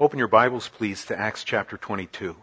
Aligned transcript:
Open 0.00 0.20
your 0.20 0.28
Bibles, 0.28 0.68
please, 0.68 1.06
to 1.06 1.18
Acts 1.18 1.42
chapter 1.42 1.76
22. 1.76 2.36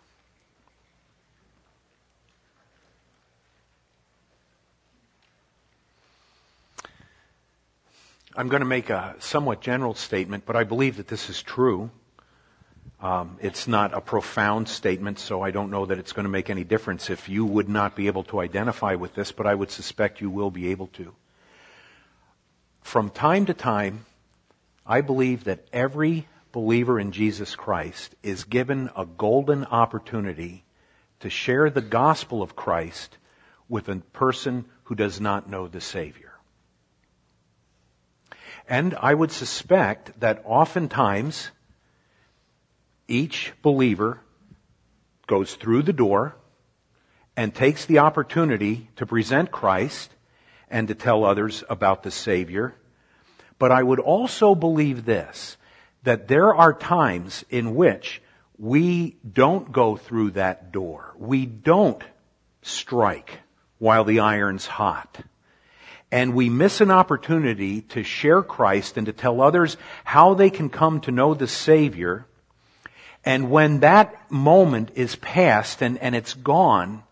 I'm 8.36 8.49
going 8.49 8.60
to 8.60 8.65
make 8.65 8.89
a 8.89 9.15
somewhat 9.20 9.62
general 9.62 9.96
statement, 9.96 10.46
but 10.46 10.57
I 10.57 10.65
believe 10.65 10.97
that 10.97 11.07
this 11.07 11.29
is 11.29 11.41
true. 11.41 11.91
Um, 13.01 13.37
it's 13.40 13.69
not 13.69 13.94
a 13.94 14.01
profound 14.01 14.67
statement, 14.67 15.17
so 15.17 15.42
I 15.42 15.51
don't 15.51 15.72
know 15.72 15.85
that 15.85 15.97
it's 15.97 16.12
going 16.12 16.26
to 16.26 16.30
make 16.30 16.49
any 16.49 16.66
difference 16.66 17.09
if 17.09 17.30
you 17.30 17.45
would 17.45 17.70
not 17.70 17.95
be 17.95 18.08
able 18.08 18.23
to 18.26 18.41
identify 18.41 18.95
with 18.95 19.16
this, 19.16 19.31
but 19.31 19.48
I 19.48 19.55
would 19.55 19.72
suspect 19.72 20.20
you 20.20 20.30
will 20.30 20.52
be 20.52 20.72
able 20.72 20.88
to. 20.88 21.16
From 22.81 23.09
time 23.09 23.45
to 23.45 23.53
time, 23.53 24.05
I 24.85 24.99
believe 24.99 25.45
that 25.45 25.66
every 25.72 26.27
believer 26.55 26.98
in 26.98 27.12
Jesus 27.12 27.53
Christ 27.53 28.16
is 28.23 28.45
given 28.45 28.90
a 28.95 29.05
golden 29.05 29.66
opportunity 29.66 30.64
to 31.20 31.30
share 31.30 31.70
the 31.70 31.81
gospel 31.81 32.41
of 32.41 32.55
Christ 32.55 33.18
with 33.68 33.90
a 33.90 33.98
person 34.14 34.64
who 34.86 34.95
does 34.95 35.20
not 35.20 35.50
know 35.50 35.68
the 35.68 35.81
Savior. 35.81 36.31
And 38.70 38.95
I 38.95 39.14
would 39.14 39.34
suspect 39.34 40.18
that 40.22 40.44
oftentimes 40.45 41.52
each 43.09 43.52
believer 43.62 44.22
goes 45.28 45.56
through 45.56 45.84
the 45.84 45.92
door 45.92 46.38
and 47.36 47.53
takes 47.53 47.86
the 47.86 48.00
opportunity 48.00 48.90
to 48.95 49.06
present 49.06 49.52
Christ 49.52 50.09
and 50.70 50.88
to 50.88 50.95
tell 50.95 51.26
others 51.26 51.66
about 51.70 52.03
the 52.03 52.12
Savior. 52.12 52.73
But 53.59 53.73
I 53.73 53.84
would 53.84 54.00
also 54.00 54.56
believe 54.56 55.03
this, 55.03 55.58
that 56.05 56.27
there 56.27 56.55
are 56.55 56.73
times 56.73 57.45
in 57.50 57.76
which 57.76 58.22
we 58.58 59.18
don't 59.32 59.72
go 59.72 59.98
through 59.98 60.31
that 60.31 60.72
door. 60.72 61.14
We 61.17 61.45
don't 61.45 62.02
strike 62.61 63.39
while 63.78 64.06
the 64.06 64.22
iron's 64.22 64.66
hot 64.66 65.20
and 66.16 66.33
we 66.33 66.50
miss 66.50 66.80
an 66.80 66.92
opportunity 66.92 67.81
to 67.81 68.02
share 68.02 68.42
Christ 68.42 68.95
and 68.95 69.08
to 69.08 69.11
tell 69.11 69.42
others 69.42 69.76
how 70.03 70.33
they 70.33 70.50
can 70.50 70.70
come 70.70 71.02
to 71.02 71.11
know 71.11 71.33
the 71.33 71.48
Savior. 71.48 72.26
And 73.23 73.50
when 73.50 73.81
that 73.81 74.31
moment 74.31 74.92
is 74.95 75.17
past 75.17 75.81
and, 75.81 75.98
and 75.98 76.16
it's 76.16 76.33
gone, 76.33 77.03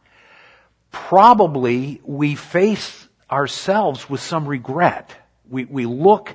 probably 0.92 2.00
we 2.06 2.36
face 2.36 3.08
ourselves 3.30 4.10
with 4.10 4.22
some 4.22 4.48
regret. 4.48 5.14
We, 5.50 5.66
we 5.66 5.86
look 5.86 6.34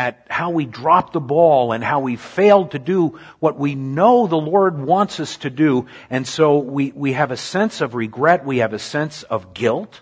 at 0.00 0.24
how 0.30 0.48
we 0.48 0.64
dropped 0.64 1.12
the 1.12 1.20
ball 1.20 1.72
and 1.72 1.84
how 1.84 2.00
we 2.00 2.16
failed 2.16 2.70
to 2.70 2.78
do 2.78 3.20
what 3.38 3.58
we 3.58 3.74
know 3.74 4.26
the 4.26 4.34
Lord 4.34 4.80
wants 4.80 5.20
us 5.20 5.36
to 5.38 5.50
do. 5.50 5.88
And 6.08 6.26
so 6.26 6.60
we, 6.60 6.90
we 6.92 7.12
have 7.12 7.30
a 7.30 7.36
sense 7.36 7.82
of 7.82 7.94
regret. 7.94 8.46
We 8.46 8.58
have 8.58 8.72
a 8.72 8.78
sense 8.78 9.24
of 9.24 9.52
guilt. 9.52 10.00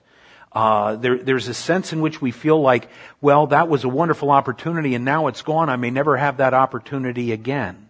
Uh, 0.53 0.95
there, 0.95 1.19
there's 1.19 1.49
a 1.49 1.55
sense 1.55 1.93
in 1.93 2.01
which 2.01 2.23
we 2.23 2.31
feel 2.31 2.61
like, 2.61 2.89
well, 3.21 3.49
that 3.49 3.69
was 3.69 3.83
a 3.83 3.89
wonderful 3.89 4.31
opportunity 4.31 4.95
and 4.95 5.05
now 5.05 5.27
it's 5.27 5.43
gone. 5.43 5.69
I 5.69 5.75
may 5.75 5.91
never 5.91 6.17
have 6.17 6.37
that 6.37 6.55
opportunity 6.55 7.33
again. 7.33 7.89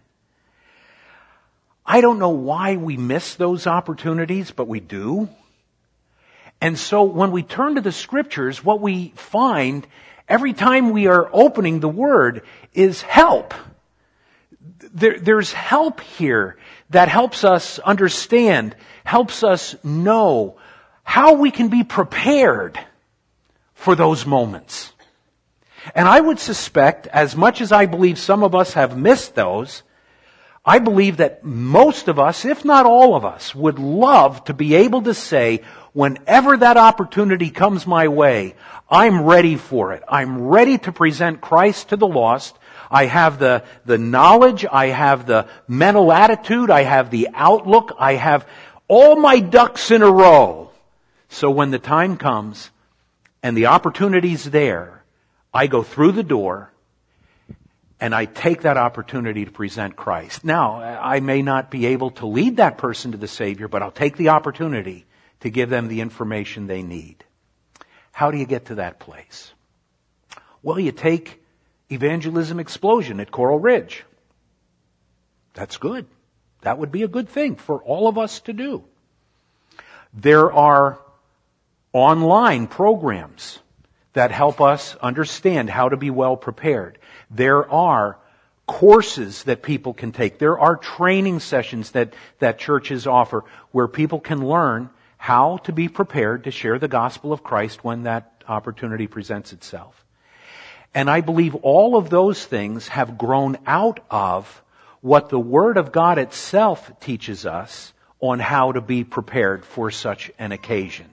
I 1.85 2.01
don't 2.01 2.17
know 2.17 2.29
why 2.29 2.77
we 2.77 2.97
miss 2.97 3.35
those 3.35 3.67
opportunities, 3.67 4.49
but 4.49 4.67
we 4.67 4.79
do. 4.79 5.29
And 6.59 6.77
so 6.77 7.03
when 7.03 7.29
we 7.29 7.43
turn 7.43 7.75
to 7.75 7.81
the 7.81 7.91
scriptures, 7.91 8.63
what 8.63 8.81
we 8.81 9.13
find 9.15 9.85
every 10.29 10.53
time 10.53 10.91
we 10.91 11.07
are 11.07 11.29
opening 11.33 11.79
the 11.79 11.89
word 11.89 12.43
is 12.73 13.01
help. 13.01 13.53
There, 14.93 15.19
there's 15.19 15.51
help 15.51 15.99
here 15.99 16.57
that 16.91 17.09
helps 17.09 17.43
us 17.43 17.79
understand, 17.79 18.75
helps 19.03 19.43
us 19.43 19.75
know, 19.83 20.57
how 21.03 21.33
we 21.33 21.51
can 21.51 21.69
be 21.69 21.83
prepared 21.83 22.79
for 23.73 23.95
those 23.95 24.25
moments. 24.25 24.93
And 25.95 26.07
I 26.07 26.19
would 26.19 26.39
suspect, 26.39 27.07
as 27.07 27.35
much 27.35 27.61
as 27.61 27.71
I 27.71 27.85
believe 27.85 28.19
some 28.19 28.43
of 28.43 28.53
us 28.53 28.73
have 28.73 28.97
missed 28.97 29.33
those, 29.33 29.83
I 30.65 30.79
believe 30.79 31.17
that 31.17 31.43
most 31.43 32.07
of 32.07 32.19
us, 32.19 32.45
if 32.45 32.65
not 32.65 32.85
all 32.85 33.15
of 33.15 33.25
us, 33.25 33.55
would 33.55 33.79
love 33.79 34.43
to 34.45 34.53
be 34.53 34.75
able 34.75 35.01
to 35.03 35.13
say, 35.13 35.61
whenever 35.93 36.57
that 36.57 36.77
opportunity 36.77 37.49
comes 37.49 37.85
my 37.85 38.07
way, 38.07 38.55
I'm 38.89 39.23
ready 39.23 39.55
for 39.55 39.93
it. 39.93 40.03
I'm 40.07 40.47
ready 40.47 40.77
to 40.79 40.91
present 40.91 41.41
Christ 41.41 41.89
to 41.89 41.97
the 41.97 42.07
lost. 42.07 42.57
I 42.91 43.05
have 43.05 43.37
the, 43.37 43.63
the 43.85 43.97
knowledge, 43.97 44.65
I 44.71 44.87
have 44.87 45.27
the 45.27 45.47
mental 45.67 46.11
attitude, 46.11 46.71
I 46.71 46.81
have 46.81 47.11
the 47.11 47.29
outlook, 47.33 47.95
I 47.99 48.13
have 48.13 48.47
all 48.87 49.15
my 49.15 49.39
ducks 49.39 49.91
in 49.91 50.01
a 50.01 50.09
row 50.09 50.69
so 51.29 51.51
when 51.51 51.71
the 51.71 51.79
time 51.79 52.17
comes 52.17 52.71
and 53.41 53.55
the 53.55 53.67
opportunity's 53.67 54.43
there, 54.45 55.03
I 55.53 55.67
go 55.67 55.83
through 55.83 56.13
the 56.13 56.23
door 56.23 56.71
and 57.99 58.15
I 58.15 58.25
take 58.25 58.63
that 58.63 58.77
opportunity 58.77 59.45
to 59.45 59.51
present 59.51 59.95
Christ. 59.95 60.43
Now, 60.43 60.81
I 60.81 61.19
may 61.19 61.41
not 61.41 61.69
be 61.69 61.87
able 61.87 62.11
to 62.11 62.25
lead 62.25 62.57
that 62.57 62.77
person 62.77 63.11
to 63.11 63.17
the 63.17 63.27
Savior, 63.27 63.67
but 63.67 63.81
I'll 63.81 63.91
take 63.91 64.17
the 64.17 64.29
opportunity 64.29 65.05
to 65.41 65.49
give 65.49 65.69
them 65.69 65.87
the 65.87 66.01
information 66.01 66.67
they 66.67 66.83
need. 66.83 67.23
How 68.11 68.31
do 68.31 68.37
you 68.37 68.45
get 68.45 68.65
to 68.65 68.75
that 68.75 68.99
place? 68.99 69.51
Well, 70.61 70.79
you 70.79 70.91
take 70.91 71.41
evangelism 71.89 72.59
explosion 72.59 73.19
at 73.19 73.31
Coral 73.31 73.59
Ridge. 73.59 74.03
That's 75.53 75.77
good. 75.77 76.05
That 76.61 76.77
would 76.77 76.91
be 76.91 77.03
a 77.03 77.07
good 77.07 77.29
thing 77.29 77.55
for 77.55 77.81
all 77.83 78.07
of 78.07 78.17
us 78.17 78.41
to 78.41 78.53
do. 78.53 78.83
There 80.13 80.51
are 80.51 80.99
online 81.93 82.67
programs 82.67 83.59
that 84.13 84.31
help 84.31 84.59
us 84.59 84.95
understand 84.97 85.69
how 85.69 85.89
to 85.89 85.97
be 85.97 86.09
well 86.09 86.35
prepared. 86.35 86.97
There 87.31 87.69
are 87.71 88.17
courses 88.67 89.43
that 89.43 89.63
people 89.63 89.93
can 89.93 90.11
take. 90.11 90.37
There 90.37 90.59
are 90.59 90.75
training 90.75 91.39
sessions 91.39 91.91
that, 91.91 92.13
that 92.39 92.59
churches 92.59 93.07
offer 93.07 93.45
where 93.71 93.87
people 93.87 94.19
can 94.19 94.45
learn 94.45 94.89
how 95.19 95.57
to 95.57 95.73
be 95.73 95.89
prepared 95.89 96.45
to 96.45 96.49
share 96.49 96.79
the 96.79 96.87
gospel 96.87 97.33
of 97.33 97.43
Christ 97.43 97.83
when 97.83 98.03
that 98.03 98.41
opportunity 98.47 99.05
presents 99.05 99.51
itself. 99.51 100.05
And 100.95 101.09
I 101.09 101.19
believe 101.19 101.55
all 101.55 101.97
of 101.97 102.09
those 102.09 102.43
things 102.43 102.87
have 102.87 103.17
grown 103.17 103.57
out 103.67 103.99
of 104.09 104.63
what 105.01 105.27
the 105.27 105.39
Word 105.39 105.75
of 105.75 105.91
God 105.91 106.17
itself 106.17 106.89
teaches 107.01 107.45
us 107.45 107.91
on 108.21 108.39
how 108.39 108.71
to 108.71 108.79
be 108.79 109.03
prepared 109.03 109.65
for 109.65 109.91
such 109.91 110.31
an 110.39 110.53
occasion. 110.53 111.07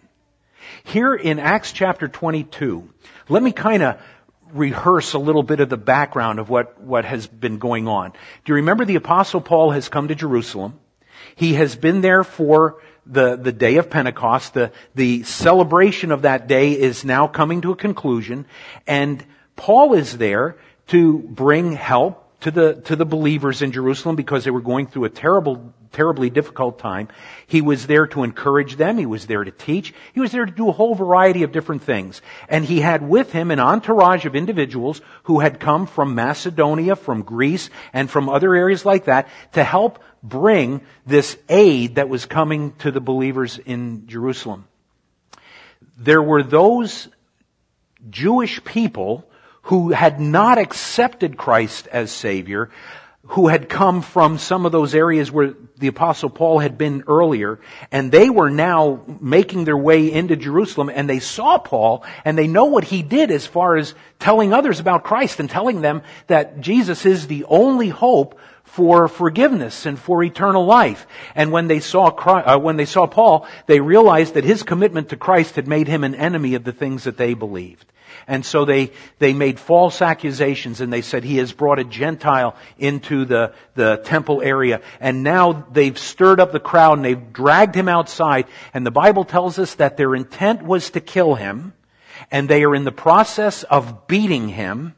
Here 0.85 1.15
in 1.15 1.41
Acts 1.41 1.73
chapter 1.73 2.07
22, 2.07 2.89
let 3.29 3.43
me 3.43 3.51
kind 3.51 3.83
of 3.83 4.01
rehearse 4.53 5.15
a 5.15 5.19
little 5.19 5.43
bit 5.43 5.59
of 5.59 5.69
the 5.69 5.77
background 5.77 6.39
of 6.39 6.49
what, 6.49 6.81
what 6.81 7.05
has 7.05 7.27
been 7.27 7.59
going 7.59 7.89
on. 7.89 8.13
Do 8.13 8.53
you 8.53 8.55
remember 8.55 8.85
the 8.85 8.95
apostle 8.95 9.41
Paul 9.41 9.73
has 9.73 9.89
come 9.89 10.09
to 10.09 10.15
Jerusalem? 10.15 10.79
He 11.35 11.55
has 11.55 11.75
been 11.75 12.03
there 12.03 12.23
for 12.23 12.81
the, 13.07 13.37
the 13.37 13.53
day 13.53 13.77
of 13.77 13.91
Pentecost. 13.91 14.55
The, 14.55 14.73
the 14.95 15.23
celebration 15.23 16.13
of 16.13 16.23
that 16.23 16.47
day 16.47 16.73
is 16.73 17.05
now 17.05 17.27
coming 17.27 17.61
to 17.63 17.73
a 17.73 17.77
conclusion. 17.77 18.47
And 18.87 19.25
Paul 19.55 19.95
is 19.95 20.19
there 20.19 20.57
to 20.89 21.19
bring 21.19 21.73
help 21.73 22.26
to 22.41 22.51
the, 22.51 22.75
to 22.83 22.97
the 22.97 23.07
believers 23.07 23.63
in 23.63 23.73
Jerusalem 23.73 24.17
because 24.17 24.45
they 24.45 24.51
were 24.51 24.61
going 24.61 24.87
through 24.87 25.05
a 25.05 25.11
terrible 25.11 25.75
terribly 25.97 26.29
difficult 26.29 26.79
time. 26.79 27.09
He 27.47 27.63
was 27.63 27.87
there 27.87 28.07
to 28.09 28.23
encourage 28.23 28.77
them. 28.77 28.99
He 28.99 29.07
was 29.07 29.27
there 29.27 29.43
to 29.43 29.51
teach. 29.51 29.95
He 30.13 30.21
was 30.21 30.31
there 30.31 30.45
to 30.45 30.53
do 30.53 30.69
a 30.69 30.73
whole 30.73 30.95
variety 30.95 31.43
of 31.43 31.53
different 31.53 31.83
things. 31.83 32.21
And 32.51 32.65
he 32.65 32.81
had 32.81 33.09
with 33.09 33.33
him 33.33 33.51
an 33.51 33.61
entourage 33.61 34.27
of 34.27 34.37
individuals 34.37 35.01
who 35.25 35.41
had 35.41 35.59
come 35.59 35.87
from 35.87 36.15
Macedonia, 36.15 36.97
from 36.97 37.23
Greece, 37.23 37.71
and 37.95 38.11
from 38.11 38.29
other 38.29 38.55
areas 38.55 38.85
like 38.85 39.07
that 39.07 39.29
to 39.53 39.65
help 39.65 40.03
bring 40.23 40.83
this 41.07 41.39
aid 41.49 41.95
that 41.95 42.11
was 42.11 42.27
coming 42.27 42.73
to 42.81 42.91
the 42.91 43.01
believers 43.01 43.59
in 43.59 44.07
Jerusalem. 44.07 44.67
There 45.97 46.23
were 46.23 46.43
those 46.43 47.09
Jewish 48.11 48.63
people 48.65 49.27
who 49.67 49.91
had 49.91 50.21
not 50.21 50.59
accepted 50.59 51.37
Christ 51.37 51.89
as 51.89 52.13
Savior, 52.13 52.71
who 53.31 53.49
had 53.49 53.69
come 53.69 54.01
from 54.01 54.39
some 54.39 54.65
of 54.65 54.71
those 54.71 54.95
areas 54.95 55.33
where 55.33 55.55
the 55.79 55.89
apostle 55.89 56.31
Paul 56.31 56.61
had 56.61 56.79
been 56.79 57.03
earlier, 57.09 57.59
and 57.91 58.13
they 58.13 58.31
were 58.31 58.49
now 58.49 59.01
making 59.21 59.65
their 59.65 59.77
way 59.77 60.13
into 60.13 60.37
Jerusalem, 60.37 60.89
and 60.89 61.11
they 61.11 61.19
saw 61.19 61.59
Paul, 61.59 62.05
and 62.25 62.39
they 62.39 62.47
know 62.47 62.67
what 62.67 62.85
he 62.85 63.03
did 63.03 63.33
as 63.33 63.45
far 63.45 63.77
as 63.77 63.93
telling 64.21 64.53
others 64.53 64.79
about 64.79 65.03
Christ 65.03 65.41
and 65.41 65.51
telling 65.51 65.81
them 65.81 66.03
that 66.29 66.61
Jesus 66.61 67.05
is 67.05 67.27
the 67.27 67.45
only 67.47 67.89
hope 67.89 68.39
for 68.63 69.09
forgiveness 69.09 69.85
and 69.85 69.99
for 69.99 70.23
eternal 70.23 70.65
life. 70.65 71.09
And 71.35 71.51
when 71.51 71.67
they 71.67 71.81
saw 71.81 72.11
Christ, 72.11 72.47
uh, 72.47 72.59
when 72.61 72.77
they 72.77 72.87
saw 72.87 73.09
Paul, 73.09 73.49
they 73.67 73.81
realized 73.81 74.35
that 74.35 74.45
his 74.45 74.63
commitment 74.63 75.09
to 75.09 75.17
Christ 75.17 75.57
had 75.57 75.67
made 75.67 75.89
him 75.89 76.05
an 76.05 76.15
enemy 76.15 76.55
of 76.55 76.63
the 76.63 76.73
things 76.73 77.03
that 77.03 77.17
they 77.17 77.35
believed. 77.35 77.85
And 78.29 78.45
so 78.45 78.65
they, 78.65 78.91
they 79.19 79.33
made 79.33 79.61
false 79.61 80.03
accusations 80.03 80.81
and 80.81 80.93
they 80.93 81.03
said 81.03 81.23
he 81.23 81.37
has 81.37 81.53
brought 81.53 81.79
a 81.79 81.85
Gentile 81.85 82.57
into 82.77 83.25
the, 83.25 83.53
the 83.75 84.01
temple 84.05 84.43
area. 84.43 84.81
And 85.01 85.23
now 85.23 85.67
they've 85.71 85.97
stirred 85.97 86.41
up 86.41 86.51
the 86.51 86.61
crowd 86.61 86.99
and 86.99 87.05
they've 87.05 87.33
dragged 87.33 87.77
him 87.77 87.89
outside. 87.89 88.47
And 88.75 88.85
the 88.85 88.91
Bible 88.91 89.25
tells 89.25 89.59
us 89.59 89.75
that 89.77 89.97
their 89.97 90.15
intent 90.15 90.63
was 90.63 90.91
to 90.91 91.01
kill 91.01 91.37
him. 91.37 91.73
And 92.31 92.49
they 92.49 92.65
are 92.65 92.75
in 92.75 92.85
the 92.85 92.93
process 92.93 93.63
of 93.63 94.09
beating 94.09 94.49
him. 94.49 94.95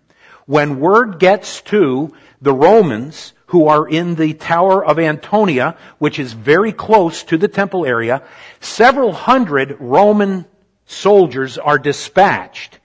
When 0.46 0.80
word 0.80 1.18
gets 1.18 1.60
to 1.62 2.14
the 2.40 2.54
Romans, 2.54 3.34
who 3.48 3.68
are 3.68 3.86
in 3.88 4.14
the 4.14 4.34
Tower 4.34 4.84
of 4.84 4.98
Antonia, 4.98 5.76
which 5.98 6.18
is 6.18 6.32
very 6.32 6.72
close 6.72 7.24
to 7.24 7.36
the 7.36 7.48
temple 7.48 7.84
area, 7.84 8.22
several 8.60 9.12
hundred 9.12 9.76
Roman 9.80 10.46
soldiers 10.86 11.58
are 11.58 11.78
dispatched 11.78 12.78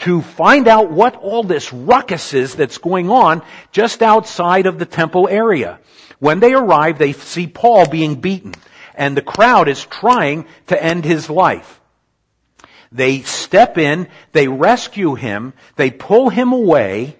to 0.00 0.22
find 0.22 0.68
out 0.68 0.90
what 0.90 1.16
all 1.16 1.42
this 1.42 1.72
ruckus 1.72 2.34
is 2.34 2.54
that's 2.54 2.78
going 2.78 3.10
on 3.10 3.42
just 3.72 4.02
outside 4.02 4.66
of 4.66 4.78
the 4.78 4.86
temple 4.86 5.28
area. 5.28 5.78
When 6.18 6.40
they 6.40 6.52
arrive, 6.52 6.98
they 6.98 7.12
see 7.12 7.46
Paul 7.46 7.88
being 7.88 8.16
beaten, 8.16 8.54
and 8.94 9.16
the 9.16 9.22
crowd 9.22 9.68
is 9.68 9.84
trying 9.84 10.46
to 10.66 10.82
end 10.82 11.04
his 11.04 11.30
life. 11.30 11.80
They 12.92 13.20
step 13.20 13.78
in, 13.78 14.08
they 14.32 14.48
rescue 14.48 15.14
him, 15.14 15.52
they 15.76 15.90
pull 15.90 16.28
him 16.28 16.52
away, 16.52 17.16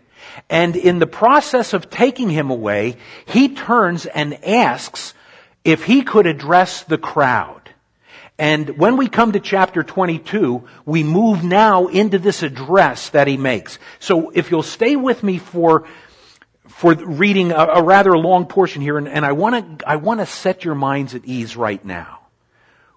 and 0.49 0.75
in 0.75 0.99
the 0.99 1.07
process 1.07 1.73
of 1.73 1.91
taking 1.91 2.29
him 2.29 2.51
away, 2.51 2.97
he 3.27 3.55
turns 3.55 4.07
and 4.07 4.45
asks 4.45 5.15
if 5.65 5.85
he 5.85 6.03
could 6.03 6.27
address 6.27 6.83
the 6.85 6.99
crowd. 6.99 7.60
And 8.41 8.79
when 8.79 8.97
we 8.97 9.07
come 9.07 9.33
to 9.33 9.39
chapter 9.39 9.83
22, 9.83 10.67
we 10.87 11.03
move 11.03 11.45
now 11.45 11.89
into 11.89 12.19
this 12.19 12.43
address 12.43 13.11
that 13.11 13.27
he 13.27 13.37
makes. 13.37 13.79
So 13.99 14.31
if 14.31 14.51
you'll 14.51 14.63
stay 14.63 14.97
with 14.97 15.23
me 15.23 15.37
for, 15.37 15.87
for 16.67 16.95
reading 16.95 17.53
a, 17.53 17.67
a 17.67 17.83
rather 17.83 18.17
long 18.17 18.47
portion 18.47 18.81
here, 18.81 18.97
and, 18.97 19.07
and 19.07 19.27
I 19.27 19.33
want 19.33 19.81
to, 19.81 19.87
I 19.87 19.97
want 19.97 20.21
to 20.21 20.27
set 20.27 20.65
your 20.65 20.75
minds 20.75 21.15
at 21.15 21.27
ease 21.27 21.55
right 21.55 21.85
now. 21.85 22.21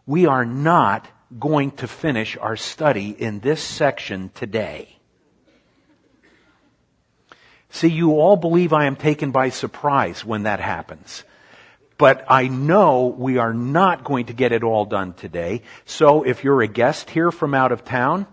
We 0.05 0.27
are 0.27 0.45
not 0.45 1.09
going 1.37 1.71
to 1.71 1.89
finish 1.89 2.37
our 2.37 2.55
study 2.55 3.09
in 3.09 3.41
this 3.41 3.61
section 3.61 4.31
today. 4.33 4.97
See, 7.69 7.89
you 7.89 8.13
all 8.13 8.37
believe 8.37 8.71
I 8.71 8.85
am 8.85 8.95
taken 8.95 9.31
by 9.31 9.49
surprise 9.49 10.23
when 10.23 10.43
that 10.43 10.61
happens. 10.61 11.25
But 12.03 12.25
I 12.27 12.49
know 12.49 13.15
we 13.17 13.37
are 13.37 13.53
not 13.53 14.03
going 14.03 14.25
to 14.25 14.33
get 14.33 14.51
it 14.51 14.61
all 14.61 14.83
done 14.83 15.13
today. 15.13 15.61
So 15.85 16.23
if 16.23 16.43
you're 16.43 16.61
a 16.61 16.67
guest 16.67 17.09
here 17.09 17.31
from 17.31 17.53
out 17.53 17.71
of 17.71 17.85
town, 17.85 18.27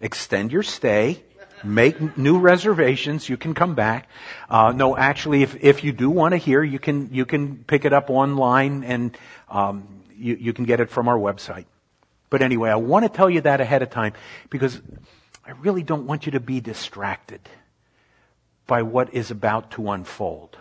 extend 0.00 0.52
your 0.52 0.62
stay. 0.62 1.20
Make 1.64 2.16
new 2.16 2.38
reservations. 2.38 3.28
You 3.28 3.36
can 3.36 3.52
come 3.52 3.74
back. 3.74 4.08
Uh, 4.48 4.70
no, 4.76 4.96
actually, 4.96 5.42
if 5.42 5.56
if 5.60 5.82
you 5.82 5.90
do 5.90 6.08
want 6.08 6.34
to 6.34 6.36
hear, 6.36 6.62
you 6.62 6.78
can 6.78 7.12
you 7.12 7.26
can 7.26 7.64
pick 7.64 7.84
it 7.84 7.92
up 7.92 8.10
online 8.10 8.84
and 8.84 9.18
um, 9.48 10.04
you 10.16 10.36
you 10.36 10.52
can 10.52 10.64
get 10.64 10.78
it 10.78 10.88
from 10.88 11.08
our 11.08 11.18
website. 11.18 11.64
But 12.28 12.42
anyway, 12.42 12.70
I 12.70 12.76
want 12.76 13.06
to 13.06 13.08
tell 13.08 13.28
you 13.28 13.40
that 13.40 13.60
ahead 13.60 13.82
of 13.82 13.90
time 13.90 14.12
because 14.50 14.80
I 15.44 15.50
really 15.62 15.82
don't 15.82 16.06
want 16.06 16.26
you 16.26 16.32
to 16.38 16.40
be 16.40 16.60
distracted 16.60 17.40
by 18.68 18.82
what 18.82 19.14
is 19.14 19.32
about 19.32 19.72
to 19.72 19.90
unfold. 19.90 20.56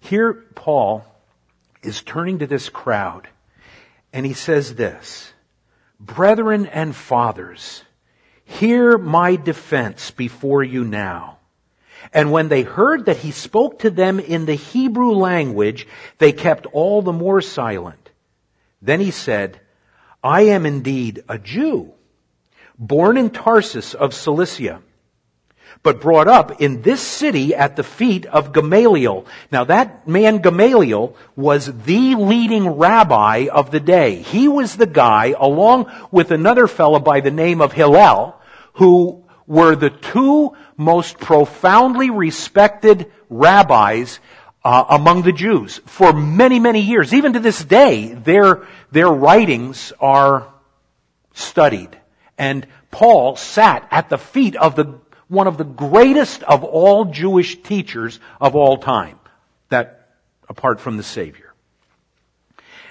Here, 0.00 0.32
Paul 0.54 1.04
is 1.88 2.02
turning 2.02 2.38
to 2.38 2.46
this 2.46 2.68
crowd 2.68 3.28
and 4.12 4.24
he 4.24 4.32
says 4.32 4.74
this, 4.74 5.32
Brethren 6.00 6.66
and 6.66 6.94
fathers, 6.94 7.82
hear 8.44 8.96
my 8.96 9.36
defense 9.36 10.10
before 10.10 10.62
you 10.62 10.84
now. 10.84 11.38
And 12.12 12.30
when 12.30 12.48
they 12.48 12.62
heard 12.62 13.06
that 13.06 13.18
he 13.18 13.32
spoke 13.32 13.80
to 13.80 13.90
them 13.90 14.20
in 14.20 14.46
the 14.46 14.54
Hebrew 14.54 15.12
language, 15.12 15.86
they 16.18 16.32
kept 16.32 16.66
all 16.66 17.02
the 17.02 17.12
more 17.12 17.40
silent. 17.40 18.10
Then 18.80 19.00
he 19.00 19.10
said, 19.10 19.60
I 20.22 20.42
am 20.42 20.64
indeed 20.64 21.24
a 21.28 21.38
Jew, 21.38 21.92
born 22.78 23.16
in 23.16 23.30
Tarsus 23.30 23.94
of 23.94 24.14
Cilicia 24.14 24.80
but 25.82 26.00
brought 26.00 26.28
up 26.28 26.60
in 26.60 26.82
this 26.82 27.00
city 27.00 27.54
at 27.54 27.76
the 27.76 27.82
feet 27.82 28.26
of 28.26 28.52
Gamaliel. 28.52 29.26
Now 29.52 29.64
that 29.64 30.08
man 30.08 30.38
Gamaliel 30.38 31.16
was 31.36 31.66
the 31.84 32.14
leading 32.14 32.68
rabbi 32.68 33.48
of 33.52 33.70
the 33.70 33.80
day. 33.80 34.16
He 34.16 34.48
was 34.48 34.76
the 34.76 34.86
guy, 34.86 35.34
along 35.38 35.90
with 36.10 36.30
another 36.30 36.66
fellow 36.66 36.98
by 36.98 37.20
the 37.20 37.30
name 37.30 37.60
of 37.60 37.72
Hillel, 37.72 38.40
who 38.74 39.24
were 39.46 39.74
the 39.74 39.90
two 39.90 40.56
most 40.76 41.18
profoundly 41.18 42.10
respected 42.10 43.10
rabbis 43.30 44.20
uh, 44.64 44.84
among 44.90 45.22
the 45.22 45.32
Jews 45.32 45.80
for 45.86 46.12
many, 46.12 46.58
many 46.60 46.80
years. 46.80 47.14
Even 47.14 47.32
to 47.32 47.40
this 47.40 47.64
day, 47.64 48.12
their, 48.12 48.66
their 48.90 49.08
writings 49.08 49.92
are 50.00 50.52
studied. 51.32 51.96
And 52.36 52.66
Paul 52.90 53.36
sat 53.36 53.86
at 53.90 54.08
the 54.08 54.18
feet 54.18 54.56
of 54.56 54.76
the 54.76 55.00
one 55.28 55.46
of 55.46 55.58
the 55.58 55.64
greatest 55.64 56.42
of 56.42 56.64
all 56.64 57.06
Jewish 57.06 57.62
teachers 57.62 58.18
of 58.40 58.56
all 58.56 58.78
time. 58.78 59.18
That, 59.68 60.08
apart 60.48 60.80
from 60.80 60.96
the 60.96 61.02
Savior. 61.02 61.48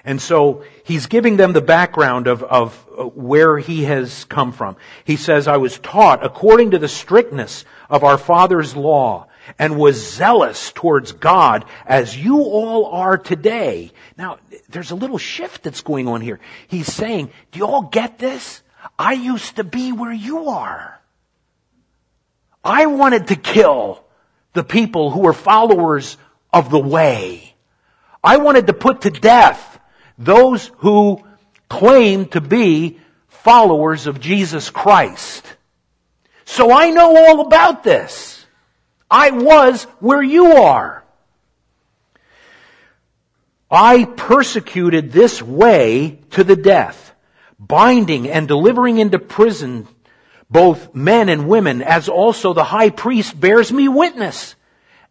And 0.08 0.22
so 0.22 0.64
he's 0.86 1.08
giving 1.08 1.36
them 1.36 1.52
the 1.52 1.62
background 1.62 2.28
of, 2.28 2.42
of 2.42 2.88
uh, 2.98 3.04
where 3.04 3.58
he 3.58 3.84
has 3.84 4.24
come 4.26 4.54
from. 4.54 4.78
He 5.04 5.18
says, 5.18 5.50
I 5.50 5.58
was 5.58 5.80
taught 5.80 6.24
according 6.24 6.72
to 6.72 6.80
the 6.80 6.88
strictness 6.88 7.66
of 7.90 8.06
our 8.06 8.18
father's 8.18 8.74
law 8.74 9.28
and 9.60 9.78
was 9.78 10.16
zealous 10.16 10.72
towards 10.72 11.12
God 11.12 11.66
as 11.86 12.16
you 12.16 12.40
all 12.40 12.86
are 12.86 13.18
today. 13.18 13.92
Now, 14.18 14.38
there's 14.70 14.92
a 14.92 14.96
little 14.96 15.18
shift 15.18 15.64
that's 15.64 15.82
going 15.82 16.08
on 16.08 16.22
here. 16.22 16.40
He's 16.68 16.88
saying, 16.88 17.30
do 17.52 17.60
you 17.60 17.66
all 17.66 17.82
get 17.82 18.18
this? 18.18 18.62
I 18.98 19.12
used 19.12 19.58
to 19.58 19.66
be 19.66 19.92
where 19.92 20.14
you 20.14 20.48
are. 20.48 20.97
I 22.68 22.88
wanted 22.88 23.28
to 23.28 23.38
kill 23.38 24.04
the 24.52 24.64
people 24.64 25.10
who 25.10 25.22
were 25.22 25.32
followers 25.32 26.18
of 26.52 26.70
the 26.70 26.80
way. 26.80 27.56
I 28.22 28.38
wanted 28.38 28.68
to 28.68 28.74
put 28.74 29.02
to 29.02 29.10
death 29.10 29.80
those 30.18 30.70
who 30.80 31.24
claimed 31.70 32.34
to 32.34 32.42
be 32.42 33.00
followers 33.30 34.06
of 34.06 34.20
Jesus 34.20 34.70
Christ. 34.70 35.46
So 36.44 36.74
I 36.74 36.90
know 36.90 37.16
all 37.16 37.40
about 37.40 37.86
this. 37.86 38.46
I 39.10 39.32
was 39.32 39.84
where 40.02 40.22
you 40.22 40.48
are. 40.58 41.06
I 43.72 44.04
persecuted 44.04 45.14
this 45.14 45.42
way 45.42 46.20
to 46.32 46.44
the 46.44 46.58
death, 46.58 47.14
binding 47.58 48.30
and 48.30 48.46
delivering 48.46 48.98
into 48.98 49.20
prison 49.20 49.88
both 50.50 50.96
men 50.96 51.30
and 51.30 51.48
women, 51.48 51.82
as 51.82 52.10
also 52.10 52.54
the 52.54 52.64
high 52.64 52.90
priest 52.90 53.40
bears 53.40 53.72
me 53.72 53.88
witness, 53.88 54.56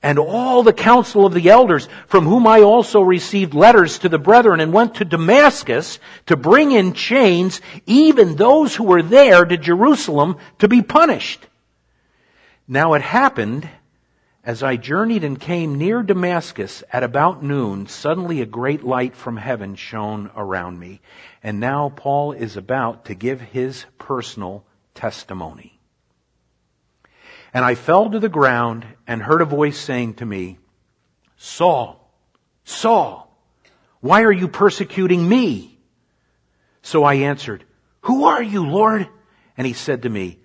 and 0.03 0.19
all 0.19 0.63
the 0.63 0.73
council 0.73 1.27
of 1.27 1.35
the 1.35 1.51
elders, 1.51 1.89
from 2.07 2.25
whom 2.25 2.47
I 2.47 2.63
also 2.63 3.01
received 3.01 3.55
letters 3.55 3.99
to 4.01 4.09
the 4.09 4.19
brethren, 4.19 4.61
and 4.61 4.73
went 4.73 4.97
to 4.97 5.05
Damascus 5.05 5.99
to 6.27 6.37
bring 6.37 6.73
in 6.73 6.93
chains 6.93 7.61
even 7.87 8.37
those 8.37 8.75
who 8.75 8.85
were 8.85 9.03
there 9.03 9.45
to 9.45 9.57
Jerusalem 9.57 10.37
to 10.59 10.69
be 10.69 10.83
punished. 10.83 11.47
Now 12.69 12.95
it 12.95 13.03
happened, 13.03 13.69
as 14.45 14.63
I 14.63 14.77
journeyed 14.77 15.25
and 15.25 15.41
came 15.41 15.77
near 15.77 16.03
Damascus 16.03 16.85
at 16.93 17.03
about 17.03 17.43
noon, 17.43 17.87
suddenly 17.87 18.41
a 18.41 18.47
great 18.47 18.85
light 18.85 19.17
from 19.17 19.37
heaven 19.37 19.75
shone 19.75 20.31
around 20.37 20.79
me. 20.79 21.01
And 21.43 21.59
now 21.59 21.93
Paul 21.95 22.33
is 22.33 22.57
about 22.57 23.07
to 23.07 23.15
give 23.15 23.41
his 23.41 23.85
personal 23.99 24.65
testimony. 24.97 25.79
And 27.55 27.65
I 27.65 27.75
fell 27.75 28.11
to 28.11 28.19
the 28.19 28.29
ground 28.29 28.85
and 29.07 29.23
heard 29.23 29.41
a 29.41 29.47
voice 29.47 29.79
saying 29.79 30.15
to 30.15 30.27
me, 30.27 30.59
Saul, 31.37 32.11
Saul, 32.65 33.27
why 34.01 34.23
are 34.23 34.33
you 34.33 34.49
persecuting 34.49 35.27
me? 35.29 35.79
So 36.83 37.05
I 37.05 37.15
answered, 37.15 37.65
Who 38.03 38.25
are 38.25 38.43
you, 38.43 38.67
Lord? 38.67 39.09
And 39.57 39.67
he 39.67 39.73
said 39.73 40.03
to 40.03 40.09
me, 40.09 40.39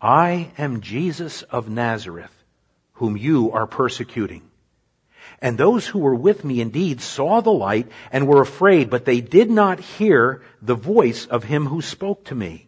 I 0.00 0.50
am 0.58 0.80
Jesus 0.80 1.42
of 1.42 1.68
Nazareth, 1.68 2.32
whom 2.94 3.16
you 3.16 3.52
are 3.52 3.66
persecuting. 3.66 4.42
And 5.40 5.58
those 5.58 5.86
who 5.86 5.98
were 5.98 6.14
with 6.14 6.44
me 6.44 6.60
indeed 6.60 7.00
saw 7.00 7.40
the 7.40 7.52
light 7.52 7.88
and 8.10 8.26
were 8.26 8.40
afraid, 8.40 8.90
but 8.90 9.04
they 9.04 9.20
did 9.20 9.50
not 9.50 9.80
hear 9.80 10.42
the 10.62 10.74
voice 10.74 11.26
of 11.26 11.44
him 11.44 11.66
who 11.66 11.82
spoke 11.82 12.24
to 12.26 12.34
me. 12.34 12.65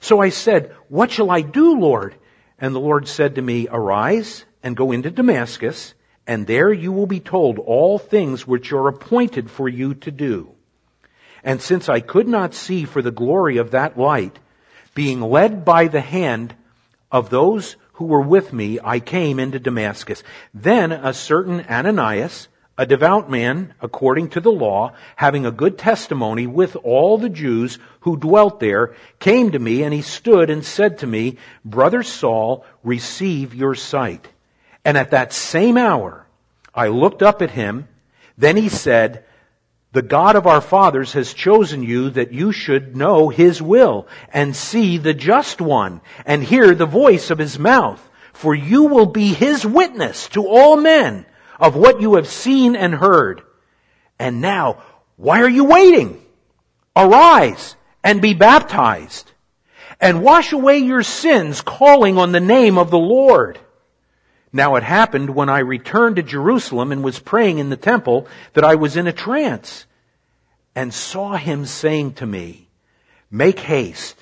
So 0.00 0.20
I 0.20 0.30
said, 0.30 0.74
What 0.88 1.10
shall 1.10 1.30
I 1.30 1.40
do, 1.40 1.78
Lord? 1.78 2.14
And 2.58 2.74
the 2.74 2.80
Lord 2.80 3.06
said 3.08 3.34
to 3.34 3.42
me, 3.42 3.68
Arise 3.70 4.44
and 4.62 4.76
go 4.76 4.92
into 4.92 5.10
Damascus, 5.10 5.94
and 6.26 6.46
there 6.46 6.72
you 6.72 6.92
will 6.92 7.06
be 7.06 7.20
told 7.20 7.58
all 7.58 7.98
things 7.98 8.46
which 8.46 8.72
are 8.72 8.88
appointed 8.88 9.50
for 9.50 9.68
you 9.68 9.94
to 9.94 10.10
do. 10.10 10.50
And 11.44 11.62
since 11.62 11.88
I 11.88 12.00
could 12.00 12.26
not 12.26 12.54
see 12.54 12.84
for 12.84 13.02
the 13.02 13.12
glory 13.12 13.58
of 13.58 13.70
that 13.70 13.96
light, 13.96 14.38
being 14.94 15.20
led 15.20 15.64
by 15.64 15.86
the 15.86 16.00
hand 16.00 16.54
of 17.12 17.30
those 17.30 17.76
who 17.92 18.06
were 18.06 18.22
with 18.22 18.52
me, 18.52 18.78
I 18.82 18.98
came 18.98 19.38
into 19.38 19.60
Damascus. 19.60 20.22
Then 20.52 20.90
a 20.90 21.14
certain 21.14 21.60
Ananias, 21.60 22.48
a 22.78 22.86
devout 22.86 23.30
man 23.30 23.74
according 23.80 24.28
to 24.30 24.40
the 24.40 24.50
law, 24.50 24.92
having 25.16 25.46
a 25.46 25.50
good 25.50 25.78
testimony 25.78 26.46
with 26.46 26.76
all 26.76 27.16
the 27.16 27.28
Jews 27.28 27.78
who 28.00 28.16
dwelt 28.16 28.60
there, 28.60 28.94
came 29.18 29.52
to 29.52 29.58
me 29.58 29.82
and 29.82 29.94
he 29.94 30.02
stood 30.02 30.50
and 30.50 30.64
said 30.64 30.98
to 30.98 31.06
me, 31.06 31.38
Brother 31.64 32.02
Saul, 32.02 32.66
receive 32.84 33.54
your 33.54 33.74
sight. 33.74 34.28
And 34.84 34.98
at 34.98 35.10
that 35.12 35.32
same 35.32 35.76
hour, 35.76 36.26
I 36.74 36.88
looked 36.88 37.22
up 37.22 37.40
at 37.40 37.50
him. 37.50 37.88
Then 38.36 38.56
he 38.56 38.68
said, 38.68 39.24
the 39.92 40.02
God 40.02 40.36
of 40.36 40.46
our 40.46 40.60
fathers 40.60 41.14
has 41.14 41.32
chosen 41.32 41.82
you 41.82 42.10
that 42.10 42.30
you 42.30 42.52
should 42.52 42.94
know 42.94 43.30
his 43.30 43.62
will 43.62 44.06
and 44.30 44.54
see 44.54 44.98
the 44.98 45.14
just 45.14 45.58
one 45.58 46.02
and 46.26 46.44
hear 46.44 46.74
the 46.74 46.84
voice 46.84 47.30
of 47.30 47.38
his 47.38 47.58
mouth. 47.58 48.06
For 48.34 48.54
you 48.54 48.84
will 48.84 49.06
be 49.06 49.32
his 49.32 49.64
witness 49.64 50.28
to 50.30 50.46
all 50.46 50.76
men 50.76 51.24
of 51.58 51.76
what 51.76 52.00
you 52.00 52.14
have 52.14 52.28
seen 52.28 52.76
and 52.76 52.94
heard. 52.94 53.42
And 54.18 54.40
now, 54.40 54.82
why 55.16 55.42
are 55.42 55.48
you 55.48 55.64
waiting? 55.64 56.22
Arise 56.94 57.76
and 58.02 58.22
be 58.22 58.34
baptized 58.34 59.32
and 60.00 60.22
wash 60.22 60.52
away 60.52 60.78
your 60.78 61.02
sins 61.02 61.60
calling 61.60 62.18
on 62.18 62.32
the 62.32 62.40
name 62.40 62.78
of 62.78 62.90
the 62.90 62.98
Lord. 62.98 63.58
Now 64.52 64.76
it 64.76 64.82
happened 64.82 65.30
when 65.30 65.48
I 65.48 65.58
returned 65.58 66.16
to 66.16 66.22
Jerusalem 66.22 66.92
and 66.92 67.02
was 67.04 67.18
praying 67.18 67.58
in 67.58 67.70
the 67.70 67.76
temple 67.76 68.26
that 68.54 68.64
I 68.64 68.76
was 68.76 68.96
in 68.96 69.06
a 69.06 69.12
trance 69.12 69.86
and 70.74 70.92
saw 70.92 71.36
him 71.36 71.66
saying 71.66 72.14
to 72.14 72.26
me, 72.26 72.68
make 73.30 73.58
haste 73.58 74.16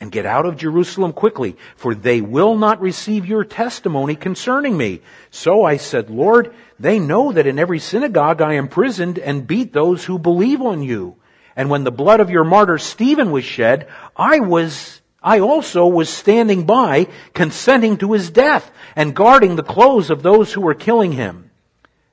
and 0.00 0.10
get 0.10 0.24
out 0.24 0.46
of 0.46 0.56
Jerusalem 0.56 1.12
quickly, 1.12 1.56
for 1.76 1.94
they 1.94 2.22
will 2.22 2.56
not 2.56 2.80
receive 2.80 3.26
your 3.26 3.44
testimony 3.44 4.16
concerning 4.16 4.76
me. 4.76 5.02
So 5.30 5.62
I 5.62 5.76
said, 5.76 6.08
Lord, 6.08 6.54
they 6.78 6.98
know 6.98 7.32
that 7.32 7.46
in 7.46 7.58
every 7.58 7.78
synagogue 7.78 8.40
I 8.40 8.54
imprisoned 8.54 9.18
and 9.18 9.46
beat 9.46 9.72
those 9.72 10.04
who 10.04 10.18
believe 10.18 10.62
on 10.62 10.82
you. 10.82 11.16
And 11.54 11.68
when 11.68 11.84
the 11.84 11.90
blood 11.90 12.20
of 12.20 12.30
your 12.30 12.44
martyr 12.44 12.78
Stephen 12.78 13.30
was 13.30 13.44
shed, 13.44 13.88
I 14.16 14.40
was, 14.40 15.02
I 15.22 15.40
also 15.40 15.86
was 15.86 16.08
standing 16.08 16.64
by, 16.64 17.08
consenting 17.34 17.98
to 17.98 18.12
his 18.12 18.30
death 18.30 18.70
and 18.96 19.14
guarding 19.14 19.56
the 19.56 19.62
clothes 19.62 20.08
of 20.08 20.22
those 20.22 20.50
who 20.50 20.62
were 20.62 20.74
killing 20.74 21.12
him. 21.12 21.50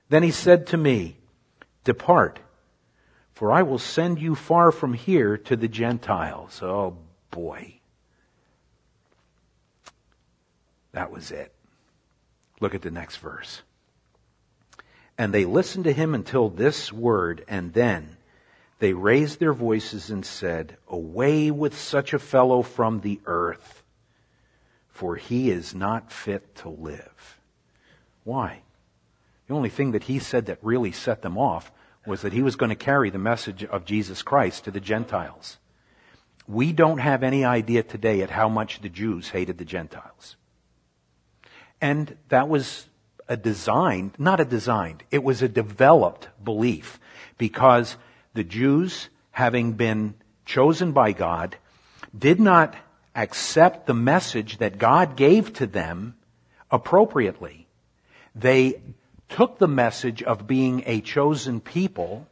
Then 0.10 0.24
he 0.24 0.32
said 0.32 0.67
to 0.67 0.77
me, 0.77 1.15
depart, 1.86 2.39
for 3.34 3.53
I 3.53 3.62
will 3.62 3.79
send 3.79 4.20
you 4.20 4.36
far 4.36 4.74
from 4.74 4.94
here 4.94 5.38
to 5.38 5.56
the 5.56 5.70
Gentiles. 5.70 6.62
Oh 6.62 6.98
boy. 7.32 7.76
That 10.98 11.12
was 11.12 11.30
it. 11.30 11.54
Look 12.60 12.74
at 12.74 12.82
the 12.82 12.89
next 12.89 13.18
verse. 13.18 13.62
And 15.16 15.32
they 15.32 15.46
listened 15.46 15.84
to 15.84 15.94
him 15.94 16.16
until 16.16 16.50
this 16.50 16.92
word, 16.92 17.46
and 17.48 17.72
then 17.72 18.18
they 18.80 18.94
raised 18.94 19.39
their 19.39 19.54
voices 19.54 20.10
and 20.10 20.25
said, 20.25 20.75
Away 20.88 21.51
with 21.51 21.77
such 21.77 22.13
a 22.13 22.20
fellow 22.20 22.63
from 22.63 23.01
the 23.01 23.20
earth, 23.27 23.84
for 24.89 25.18
he 25.18 25.51
is 25.51 25.75
not 25.75 26.12
fit 26.12 26.56
to 26.56 26.70
live. 26.70 27.39
Why? 28.24 28.62
The 29.46 29.54
only 29.54 29.70
thing 29.70 29.92
that 29.92 30.06
he 30.06 30.18
said 30.18 30.48
that 30.48 30.58
really 30.63 30.94
set 30.94 31.22
them 31.22 31.38
off 31.38 31.72
was 32.08 32.24
that 32.24 32.34
he 32.34 32.42
was 32.42 32.56
going 32.56 32.70
to 32.70 32.75
carry 32.75 33.12
the 33.12 33.20
message 33.20 33.63
of 33.63 33.86
Jesus 33.86 34.24
Christ 34.24 34.63
to 34.63 34.72
the 34.72 34.80
Gentiles. 34.80 35.60
We 36.48 36.74
don't 36.74 36.98
have 36.98 37.22
any 37.22 37.46
idea 37.46 37.84
today 37.84 38.24
at 38.24 38.32
how 38.32 38.50
much 38.50 38.82
the 38.82 38.89
Jews 38.89 39.30
hated 39.30 39.60
the 39.60 39.63
Gentiles. 39.63 40.38
And 41.81 42.15
that 42.29 42.48
was 42.48 42.88
a 43.27 43.38
designed, 43.38 44.13
not 44.17 44.39
a 44.39 44.46
designed, 44.46 45.03
it 45.12 45.24
was 45.24 45.41
a 45.41 45.50
developed 45.50 46.29
belief 46.43 47.00
because 47.38 47.98
the 48.34 48.43
Jews, 48.43 49.10
having 49.31 49.74
been 49.74 50.15
chosen 50.46 50.93
by 50.93 51.12
God, 51.12 51.57
did 52.17 52.39
not 52.39 52.75
accept 53.15 53.86
the 53.86 53.93
message 53.93 54.60
that 54.60 54.77
God 54.77 55.15
gave 55.15 55.53
to 55.53 55.67
them 55.67 56.15
appropriately. 56.72 57.67
They 58.36 58.81
took 59.29 59.57
the 59.57 59.67
message 59.67 60.24
of 60.24 60.48
being 60.48 60.84
a 60.86 61.01
chosen 61.01 61.60
people 61.60 62.27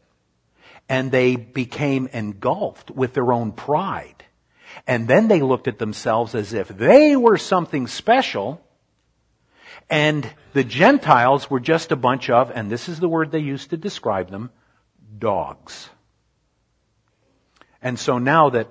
and 0.88 1.12
they 1.12 1.36
became 1.36 2.08
engulfed 2.08 2.92
with 2.92 3.14
their 3.14 3.34
own 3.34 3.52
pride. 3.52 4.24
And 4.88 5.08
then 5.08 5.28
they 5.28 5.42
looked 5.42 5.68
at 5.68 5.80
themselves 5.80 6.36
as 6.36 6.54
if 6.54 6.68
they 6.68 7.16
were 7.16 7.38
something 7.38 7.88
special 7.88 8.62
and 9.90 10.30
the 10.54 10.64
Gentiles 10.64 11.50
were 11.50 11.60
just 11.60 11.92
a 11.92 11.96
bunch 11.96 12.30
of, 12.30 12.52
and 12.52 12.70
this 12.70 12.90
is 12.90 13.00
the 13.00 13.10
word 13.10 13.32
they 13.32 13.40
used 13.40 13.70
to 13.72 13.78
describe 13.78 14.30
them, 14.30 14.50
dogs. 15.18 15.90
And 17.82 18.00
so 18.00 18.18
now 18.18 18.50
that 18.50 18.68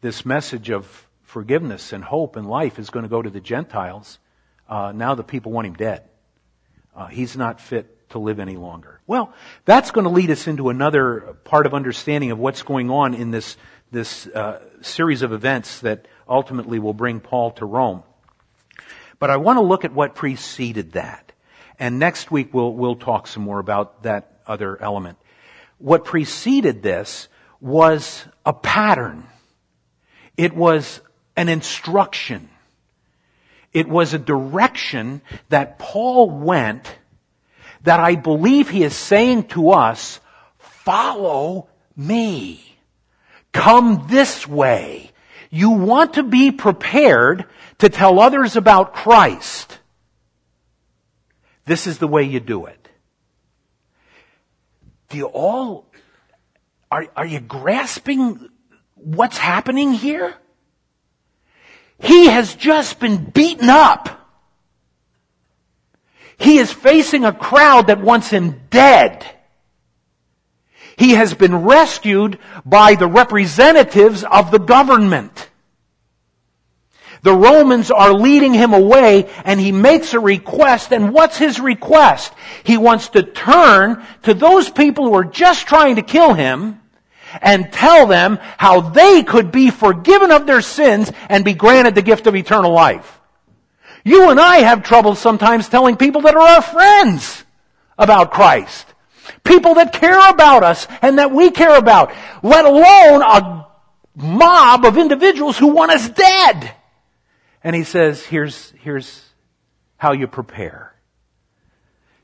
this 0.00 0.26
message 0.26 0.70
of 0.70 1.08
forgiveness 1.22 1.92
and 1.92 2.04
hope 2.04 2.36
and 2.36 2.46
life 2.48 2.78
is 2.78 2.90
going 2.90 3.04
to 3.04 3.08
go 3.08 3.22
to 3.22 3.30
the 3.30 3.40
Gentiles, 3.40 4.18
uh, 4.68 4.92
now 4.92 5.14
the 5.14 5.24
people 5.24 5.52
want 5.52 5.66
him 5.66 5.74
dead. 5.74 6.02
Uh, 6.94 7.06
he's 7.06 7.36
not 7.36 7.60
fit 7.60 8.10
to 8.10 8.18
live 8.18 8.38
any 8.38 8.56
longer. 8.56 9.00
Well, 9.06 9.32
that's 9.64 9.90
going 9.90 10.04
to 10.04 10.10
lead 10.10 10.30
us 10.30 10.46
into 10.46 10.68
another 10.68 11.36
part 11.44 11.64
of 11.66 11.72
understanding 11.72 12.30
of 12.30 12.38
what's 12.38 12.62
going 12.62 12.90
on 12.90 13.14
in 13.14 13.30
this 13.30 13.56
this 13.90 14.26
uh, 14.26 14.60
series 14.80 15.20
of 15.20 15.32
events 15.32 15.80
that 15.80 16.08
ultimately 16.26 16.78
will 16.78 16.94
bring 16.94 17.20
Paul 17.20 17.50
to 17.52 17.66
Rome. 17.66 18.02
But 19.22 19.30
I 19.30 19.36
want 19.36 19.58
to 19.58 19.60
look 19.60 19.84
at 19.84 19.92
what 19.92 20.16
preceded 20.16 20.94
that. 20.94 21.30
And 21.78 22.00
next 22.00 22.32
week 22.32 22.52
we'll, 22.52 22.74
we'll 22.74 22.96
talk 22.96 23.28
some 23.28 23.44
more 23.44 23.60
about 23.60 24.02
that 24.02 24.40
other 24.48 24.76
element. 24.82 25.16
What 25.78 26.04
preceded 26.04 26.82
this 26.82 27.28
was 27.60 28.24
a 28.44 28.52
pattern. 28.52 29.28
It 30.36 30.56
was 30.56 31.00
an 31.36 31.48
instruction. 31.48 32.48
It 33.72 33.88
was 33.88 34.12
a 34.12 34.18
direction 34.18 35.22
that 35.50 35.78
Paul 35.78 36.28
went 36.28 36.92
that 37.84 38.00
I 38.00 38.16
believe 38.16 38.70
he 38.70 38.82
is 38.82 38.96
saying 38.96 39.44
to 39.50 39.70
us, 39.70 40.18
follow 40.58 41.68
me. 41.96 42.76
Come 43.52 44.08
this 44.10 44.48
way. 44.48 45.11
You 45.54 45.68
want 45.72 46.14
to 46.14 46.22
be 46.22 46.50
prepared 46.50 47.44
to 47.78 47.90
tell 47.90 48.18
others 48.18 48.56
about 48.56 48.94
Christ, 48.94 49.78
this 51.66 51.86
is 51.86 51.98
the 51.98 52.08
way 52.08 52.22
you 52.22 52.40
do 52.40 52.64
it. 52.64 52.88
Do 55.10 55.18
you 55.18 55.26
all, 55.26 55.92
are, 56.90 57.06
are 57.14 57.26
you 57.26 57.38
grasping 57.38 58.48
what's 58.94 59.36
happening 59.36 59.92
here? 59.92 60.34
He 61.98 62.28
has 62.28 62.54
just 62.54 62.98
been 62.98 63.22
beaten 63.22 63.68
up. 63.68 64.08
He 66.38 66.56
is 66.56 66.72
facing 66.72 67.26
a 67.26 67.32
crowd 67.32 67.88
that 67.88 68.00
wants 68.00 68.30
him 68.30 68.62
dead. 68.70 69.26
He 70.96 71.12
has 71.12 71.34
been 71.34 71.64
rescued 71.64 72.38
by 72.64 72.94
the 72.94 73.06
representatives 73.06 74.24
of 74.24 74.50
the 74.50 74.58
government. 74.58 75.50
The 77.22 77.32
Romans 77.32 77.90
are 77.92 78.12
leading 78.12 78.52
him 78.52 78.74
away 78.74 79.30
and 79.44 79.60
he 79.60 79.70
makes 79.70 80.12
a 80.12 80.20
request. 80.20 80.92
And 80.92 81.12
what's 81.12 81.38
his 81.38 81.60
request? 81.60 82.32
He 82.64 82.76
wants 82.76 83.10
to 83.10 83.22
turn 83.22 84.04
to 84.24 84.34
those 84.34 84.68
people 84.68 85.04
who 85.04 85.14
are 85.14 85.24
just 85.24 85.66
trying 85.66 85.96
to 85.96 86.02
kill 86.02 86.34
him 86.34 86.80
and 87.40 87.72
tell 87.72 88.06
them 88.06 88.38
how 88.58 88.80
they 88.80 89.22
could 89.22 89.52
be 89.52 89.70
forgiven 89.70 90.32
of 90.32 90.46
their 90.46 90.60
sins 90.60 91.10
and 91.28 91.44
be 91.44 91.54
granted 91.54 91.94
the 91.94 92.02
gift 92.02 92.26
of 92.26 92.34
eternal 92.34 92.72
life. 92.72 93.20
You 94.04 94.30
and 94.30 94.40
I 94.40 94.58
have 94.58 94.82
trouble 94.82 95.14
sometimes 95.14 95.68
telling 95.68 95.96
people 95.96 96.22
that 96.22 96.34
are 96.34 96.40
our 96.40 96.62
friends 96.62 97.44
about 97.96 98.32
Christ. 98.32 98.91
People 99.44 99.74
that 99.74 99.92
care 99.92 100.30
about 100.30 100.62
us 100.62 100.86
and 101.00 101.18
that 101.18 101.32
we 101.32 101.50
care 101.50 101.76
about, 101.76 102.12
let 102.42 102.64
alone 102.64 103.22
a 103.22 103.66
mob 104.14 104.84
of 104.84 104.98
individuals 104.98 105.56
who 105.58 105.68
want 105.68 105.92
us 105.92 106.08
dead. 106.08 106.74
And 107.64 107.76
he 107.76 107.84
says, 107.84 108.22
here's, 108.24 108.70
here's 108.80 109.24
how 109.96 110.12
you 110.12 110.26
prepare. 110.26 110.94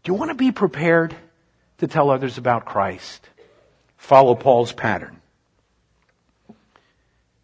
Do 0.02 0.12
you 0.12 0.18
want 0.18 0.30
to 0.30 0.34
be 0.34 0.52
prepared 0.52 1.14
to 1.78 1.86
tell 1.86 2.10
others 2.10 2.38
about 2.38 2.64
Christ? 2.64 3.28
Follow 3.96 4.34
Paul's 4.34 4.72
pattern. 4.72 5.20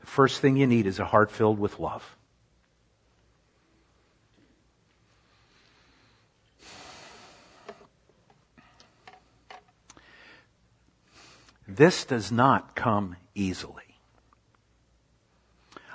The 0.01 0.07
first 0.07 0.41
thing 0.41 0.57
you 0.57 0.67
need 0.67 0.87
is 0.87 0.99
a 0.99 1.05
heart 1.05 1.31
filled 1.31 1.59
with 1.59 1.79
love. 1.79 2.05
This 11.67 12.05
does 12.05 12.31
not 12.31 12.75
come 12.75 13.17
easily. 13.35 13.83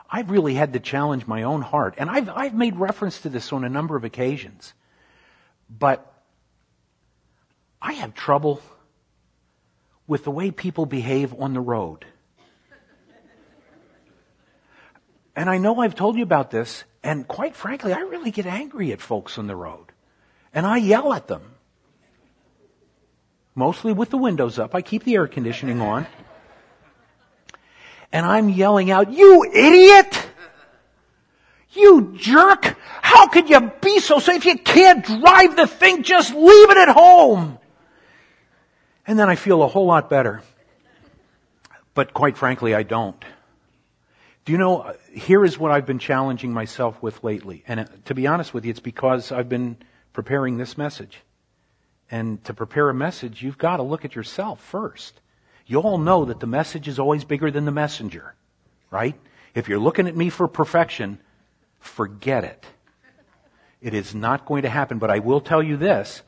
I've 0.09 0.31
really 0.31 0.55
had 0.55 0.73
to 0.73 0.79
challenge 0.79 1.27
my 1.27 1.43
own 1.43 1.61
heart. 1.61 1.95
And 1.97 2.09
I've, 2.09 2.29
I've 2.29 2.55
made 2.55 2.75
reference 2.77 3.21
to 3.21 3.29
this 3.29 3.53
on 3.53 3.63
a 3.63 3.69
number 3.69 3.95
of 3.95 4.03
occasions. 4.03 4.73
But 5.69 6.11
I 7.81 7.93
have 7.93 8.15
trouble 8.15 8.61
with 10.07 10.23
the 10.23 10.31
way 10.31 10.49
people 10.49 10.87
behave 10.87 11.33
on 11.39 11.53
the 11.53 11.61
road. 11.61 12.05
And 15.35 15.49
I 15.49 15.57
know 15.59 15.79
I've 15.79 15.95
told 15.95 16.17
you 16.17 16.23
about 16.23 16.51
this, 16.51 16.83
and 17.01 17.25
quite 17.27 17.55
frankly, 17.55 17.93
I 17.93 17.99
really 17.99 18.31
get 18.31 18.45
angry 18.45 18.91
at 18.91 18.99
folks 18.99 19.37
on 19.37 19.47
the 19.47 19.55
road. 19.55 19.85
And 20.53 20.65
I 20.65 20.77
yell 20.77 21.13
at 21.13 21.27
them. 21.27 21.53
Mostly 23.55 23.93
with 23.93 24.09
the 24.09 24.17
windows 24.17 24.59
up. 24.59 24.75
I 24.75 24.81
keep 24.81 25.03
the 25.03 25.15
air 25.15 25.27
conditioning 25.27 25.81
on. 25.81 26.07
And 28.11 28.25
I'm 28.25 28.49
yelling 28.49 28.89
out, 28.89 29.11
you 29.11 29.43
idiot! 29.43 30.27
You 31.71 32.13
jerk! 32.17 32.75
How 33.01 33.27
could 33.27 33.49
you 33.49 33.71
be 33.81 33.99
so 33.99 34.19
safe? 34.19 34.37
If 34.37 34.45
you 34.45 34.57
can't 34.57 35.05
drive 35.05 35.55
the 35.55 35.67
thing, 35.67 36.03
just 36.03 36.33
leave 36.33 36.69
it 36.71 36.77
at 36.77 36.89
home! 36.89 37.59
And 39.05 39.17
then 39.17 39.29
I 39.29 39.35
feel 39.35 39.61
a 39.63 39.67
whole 39.67 39.85
lot 39.85 40.09
better. 40.09 40.41
But 41.93 42.13
quite 42.13 42.37
frankly, 42.37 42.73
I 42.73 42.83
don't. 42.83 43.23
Do 44.45 44.51
you 44.51 44.57
know, 44.57 44.95
here 45.13 45.43
is 45.43 45.59
what 45.59 45.71
I've 45.71 45.85
been 45.85 45.99
challenging 45.99 46.53
myself 46.53 47.01
with 47.03 47.23
lately. 47.23 47.63
And 47.67 47.81
uh, 47.81 47.85
to 48.05 48.15
be 48.15 48.25
honest 48.25 48.53
with 48.53 48.65
you, 48.65 48.71
it's 48.71 48.79
because 48.79 49.31
I've 49.31 49.49
been 49.49 49.77
preparing 50.13 50.57
this 50.57 50.77
message. 50.77 51.21
And 52.11 52.43
to 52.45 52.53
prepare 52.53 52.89
a 52.89 52.93
message, 52.93 53.43
you've 53.43 53.57
got 53.57 53.77
to 53.77 53.83
look 53.83 54.05
at 54.05 54.15
yourself 54.15 54.59
first. 54.61 55.19
You 55.65 55.79
all 55.79 55.99
know 55.99 56.25
that 56.25 56.39
the 56.39 56.47
message 56.47 56.87
is 56.87 56.97
always 56.97 57.23
bigger 57.23 57.51
than 57.51 57.65
the 57.65 57.71
messenger, 57.71 58.33
right? 58.89 59.15
If 59.53 59.69
you're 59.69 59.79
looking 59.79 60.07
at 60.07 60.15
me 60.15 60.29
for 60.29 60.47
perfection, 60.47 61.19
forget 61.79 62.43
it. 62.43 62.65
It 63.81 63.93
is 63.93 64.15
not 64.15 64.45
going 64.45 64.63
to 64.63 64.69
happen. 64.69 64.97
But 64.97 65.11
I 65.11 65.19
will 65.19 65.41
tell 65.41 65.61
you 65.61 65.77
this. 65.77 66.23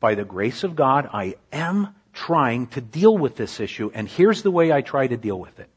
By 0.00 0.14
the 0.14 0.24
grace 0.24 0.64
of 0.64 0.76
God, 0.76 1.08
I 1.12 1.36
am 1.52 1.94
trying 2.12 2.66
to 2.68 2.80
deal 2.80 3.16
with 3.16 3.36
this 3.36 3.60
issue. 3.60 3.90
And 3.94 4.08
here's 4.08 4.42
the 4.42 4.50
way 4.50 4.72
I 4.72 4.82
try 4.82 5.06
to 5.06 5.16
deal 5.16 5.38
with 5.38 5.58
it. 5.58 5.68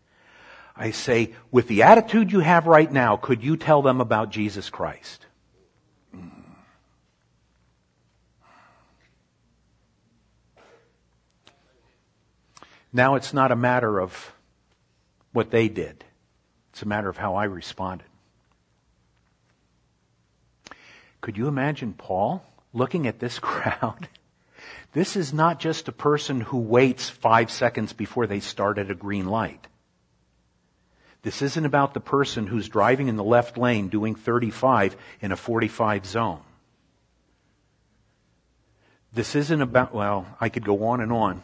I 0.75 0.91
say, 0.91 1.33
with 1.51 1.67
the 1.67 1.83
attitude 1.83 2.31
you 2.31 2.39
have 2.39 2.65
right 2.65 2.89
now, 2.89 3.17
could 3.17 3.43
you 3.43 3.57
tell 3.57 3.81
them 3.81 3.99
about 3.99 4.31
Jesus 4.31 4.69
Christ? 4.69 5.25
Now 12.91 13.15
it's 13.15 13.34
not 13.34 13.51
a 13.51 13.55
matter 13.55 14.00
of 14.00 14.34
what 15.31 15.51
they 15.51 15.69
did. 15.69 16.03
It's 16.72 16.81
a 16.81 16.88
matter 16.88 17.10
of 17.10 17.17
how 17.17 17.36
I 17.36 17.46
responded. 17.46 18.08
Could 21.22 21.38
you 21.38 21.48
imagine 21.48 21.93
Paul 21.93 22.43
looking 22.74 23.08
at 23.08 23.19
this 23.19 23.39
crowd? 23.39 24.08
This 24.93 25.15
is 25.15 25.34
not 25.34 25.60
just 25.60 25.88
a 25.88 25.91
person 25.91 26.41
who 26.41 26.58
waits 26.58 27.10
five 27.10 27.51
seconds 27.51 27.93
before 27.93 28.25
they 28.25 28.39
start 28.39 28.77
at 28.77 28.89
a 28.89 28.96
green 28.96 29.27
light. 29.27 29.67
This 31.22 31.41
isn't 31.41 31.65
about 31.65 31.93
the 31.93 32.00
person 32.00 32.48
who's 32.48 32.69
driving 32.69 33.08
in 33.08 33.17
the 33.17 33.24
left 33.24 33.58
lane 33.58 33.89
doing 33.89 34.15
35 34.15 34.96
in 35.22 35.31
a 35.31 35.36
45 35.36 36.05
zone. 36.05 36.41
This 39.12 39.36
isn't 39.36 39.62
about, 39.62 39.93
well, 39.93 40.25
I 40.39 40.50
could 40.50 40.63
go 40.63 40.86
on 40.86 41.01
and 41.01 41.12
on, 41.12 41.43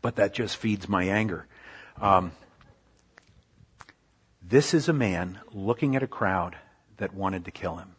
but 0.00 0.16
that 0.16 0.34
just 0.34 0.56
feeds 0.56 0.88
my 0.88 1.04
anger. 1.04 1.46
Um, 2.00 2.32
this 4.42 4.74
is 4.74 4.88
a 4.88 4.92
man 4.92 5.38
looking 5.52 5.96
at 5.96 6.02
a 6.02 6.06
crowd 6.06 6.56
that 6.96 7.14
wanted 7.14 7.44
to 7.44 7.50
kill 7.50 7.76
him. 7.76 7.94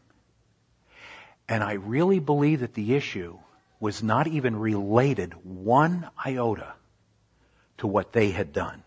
And 1.47 1.63
I 1.63 1.73
really 1.73 2.19
believe 2.19 2.61
that 2.61 2.73
the 2.73 2.95
issue 2.95 3.37
was 3.79 4.03
not 4.03 4.27
even 4.27 4.55
related 4.55 5.33
one 5.43 6.09
iota 6.25 6.73
to 7.77 7.87
what 7.87 8.13
they 8.13 8.31
had 8.31 8.53
done. 8.53 8.83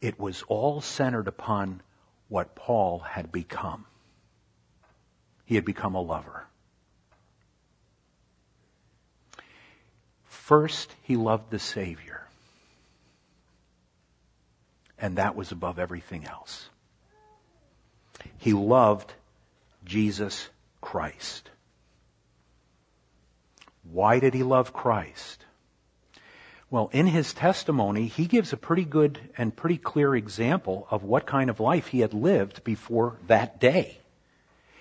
It 0.00 0.18
was 0.18 0.42
all 0.48 0.80
centered 0.80 1.28
upon 1.28 1.80
what 2.28 2.54
Paul 2.54 2.98
had 2.98 3.30
become. 3.30 3.86
He 5.44 5.54
had 5.54 5.64
become 5.64 5.94
a 5.94 6.00
lover. 6.00 6.46
First, 10.42 10.92
he 11.02 11.14
loved 11.14 11.50
the 11.50 11.60
Savior. 11.60 12.26
And 14.98 15.18
that 15.18 15.36
was 15.36 15.52
above 15.52 15.78
everything 15.78 16.24
else. 16.26 16.68
He 18.38 18.52
loved 18.52 19.14
Jesus 19.84 20.48
Christ. 20.80 21.48
Why 23.92 24.18
did 24.18 24.34
he 24.34 24.42
love 24.42 24.72
Christ? 24.72 25.44
Well, 26.70 26.90
in 26.92 27.06
his 27.06 27.32
testimony, 27.32 28.08
he 28.08 28.26
gives 28.26 28.52
a 28.52 28.56
pretty 28.56 28.84
good 28.84 29.20
and 29.38 29.54
pretty 29.54 29.78
clear 29.78 30.16
example 30.16 30.88
of 30.90 31.04
what 31.04 31.24
kind 31.24 31.50
of 31.50 31.60
life 31.60 31.86
he 31.86 32.00
had 32.00 32.14
lived 32.14 32.64
before 32.64 33.16
that 33.28 33.60
day. 33.60 33.98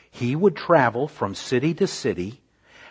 He 0.10 0.36
would 0.36 0.56
travel 0.56 1.08
from 1.08 1.36
city 1.36 1.76
to 1.76 1.86
city 1.86 2.41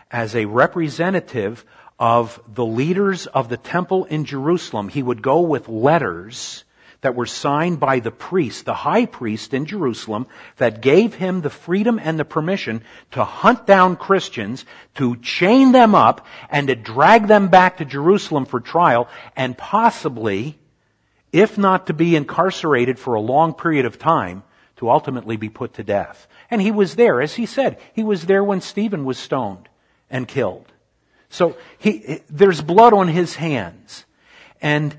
as 0.09 0.37
a 0.37 0.44
representative 0.44 1.64
of 2.01 2.41
the 2.49 2.65
leaders 2.65 3.27
of 3.27 3.51
the 3.51 3.59
temple 3.59 4.07
in 4.07 4.25
Jerusalem. 4.25 4.89
He 4.89 5.03
would 5.03 5.21
go 5.21 5.43
with 5.43 5.69
letters 5.69 6.65
that 7.03 7.15
were 7.15 7.27
signed 7.27 7.79
by 7.79 8.01
the 8.01 8.11
priest, 8.11 8.65
the 8.65 8.75
high 8.75 9.07
priest 9.07 9.55
in 9.55 9.67
Jerusalem, 9.67 10.27
that 10.57 10.83
gave 10.83 11.15
him 11.15 11.41
the 11.41 11.51
freedom 11.51 12.01
and 12.03 12.19
the 12.19 12.25
permission 12.25 12.83
to 13.13 13.25
hunt 13.25 13.67
down 13.67 13.97
Christians, 13.97 14.65
to 14.97 15.17
chain 15.17 15.73
them 15.73 15.95
up, 15.95 16.27
and 16.51 16.69
to 16.69 16.75
drag 16.75 17.27
them 17.27 17.49
back 17.49 17.79
to 17.79 17.85
Jerusalem 17.85 18.45
for 18.47 18.61
trial, 18.61 19.09
and 19.37 19.57
possibly, 19.57 20.59
if 21.33 21.57
not 21.57 21.87
to 21.87 21.95
be 21.95 22.17
incarcerated 22.17 22.99
for 22.99 23.15
a 23.15 23.21
long 23.21 23.55
period 23.55 23.87
of 23.87 23.99
time, 23.99 24.43
to 24.77 24.91
ultimately 24.91 25.37
be 25.37 25.49
put 25.49 25.75
to 25.75 25.85
death. 25.85 26.27
And 26.51 26.61
he 26.61 26.71
was 26.71 26.97
there, 26.97 27.21
as 27.21 27.35
he 27.35 27.47
said, 27.47 27.79
he 27.95 28.05
was 28.05 28.25
there 28.27 28.45
when 28.45 28.61
Stephen 28.61 29.05
was 29.05 29.19
stoned 29.19 29.69
and 30.11 30.27
killed. 30.27 30.67
So 31.31 31.57
he, 31.79 32.21
there's 32.29 32.61
blood 32.61 32.93
on 32.93 33.09
his 33.09 33.35
hands. 33.35 34.05
And 34.61 34.95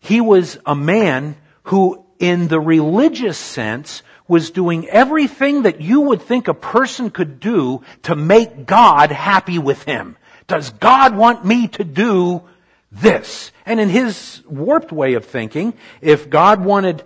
he 0.00 0.20
was 0.20 0.58
a 0.66 0.74
man 0.74 1.36
who, 1.62 2.04
in 2.18 2.48
the 2.48 2.60
religious 2.60 3.38
sense, 3.38 4.02
was 4.26 4.50
doing 4.50 4.88
everything 4.88 5.62
that 5.62 5.80
you 5.80 6.00
would 6.00 6.20
think 6.20 6.48
a 6.48 6.54
person 6.54 7.10
could 7.10 7.40
do 7.40 7.82
to 8.02 8.14
make 8.14 8.66
God 8.66 9.10
happy 9.10 9.58
with 9.58 9.82
him. 9.84 10.16
Does 10.46 10.70
God 10.70 11.16
want 11.16 11.44
me 11.44 11.68
to 11.68 11.84
do 11.84 12.42
this? 12.90 13.52
And 13.64 13.80
in 13.80 13.88
his 13.88 14.42
warped 14.46 14.92
way 14.92 15.14
of 15.14 15.26
thinking, 15.26 15.74
if 16.00 16.28
God 16.28 16.62
wanted 16.62 17.04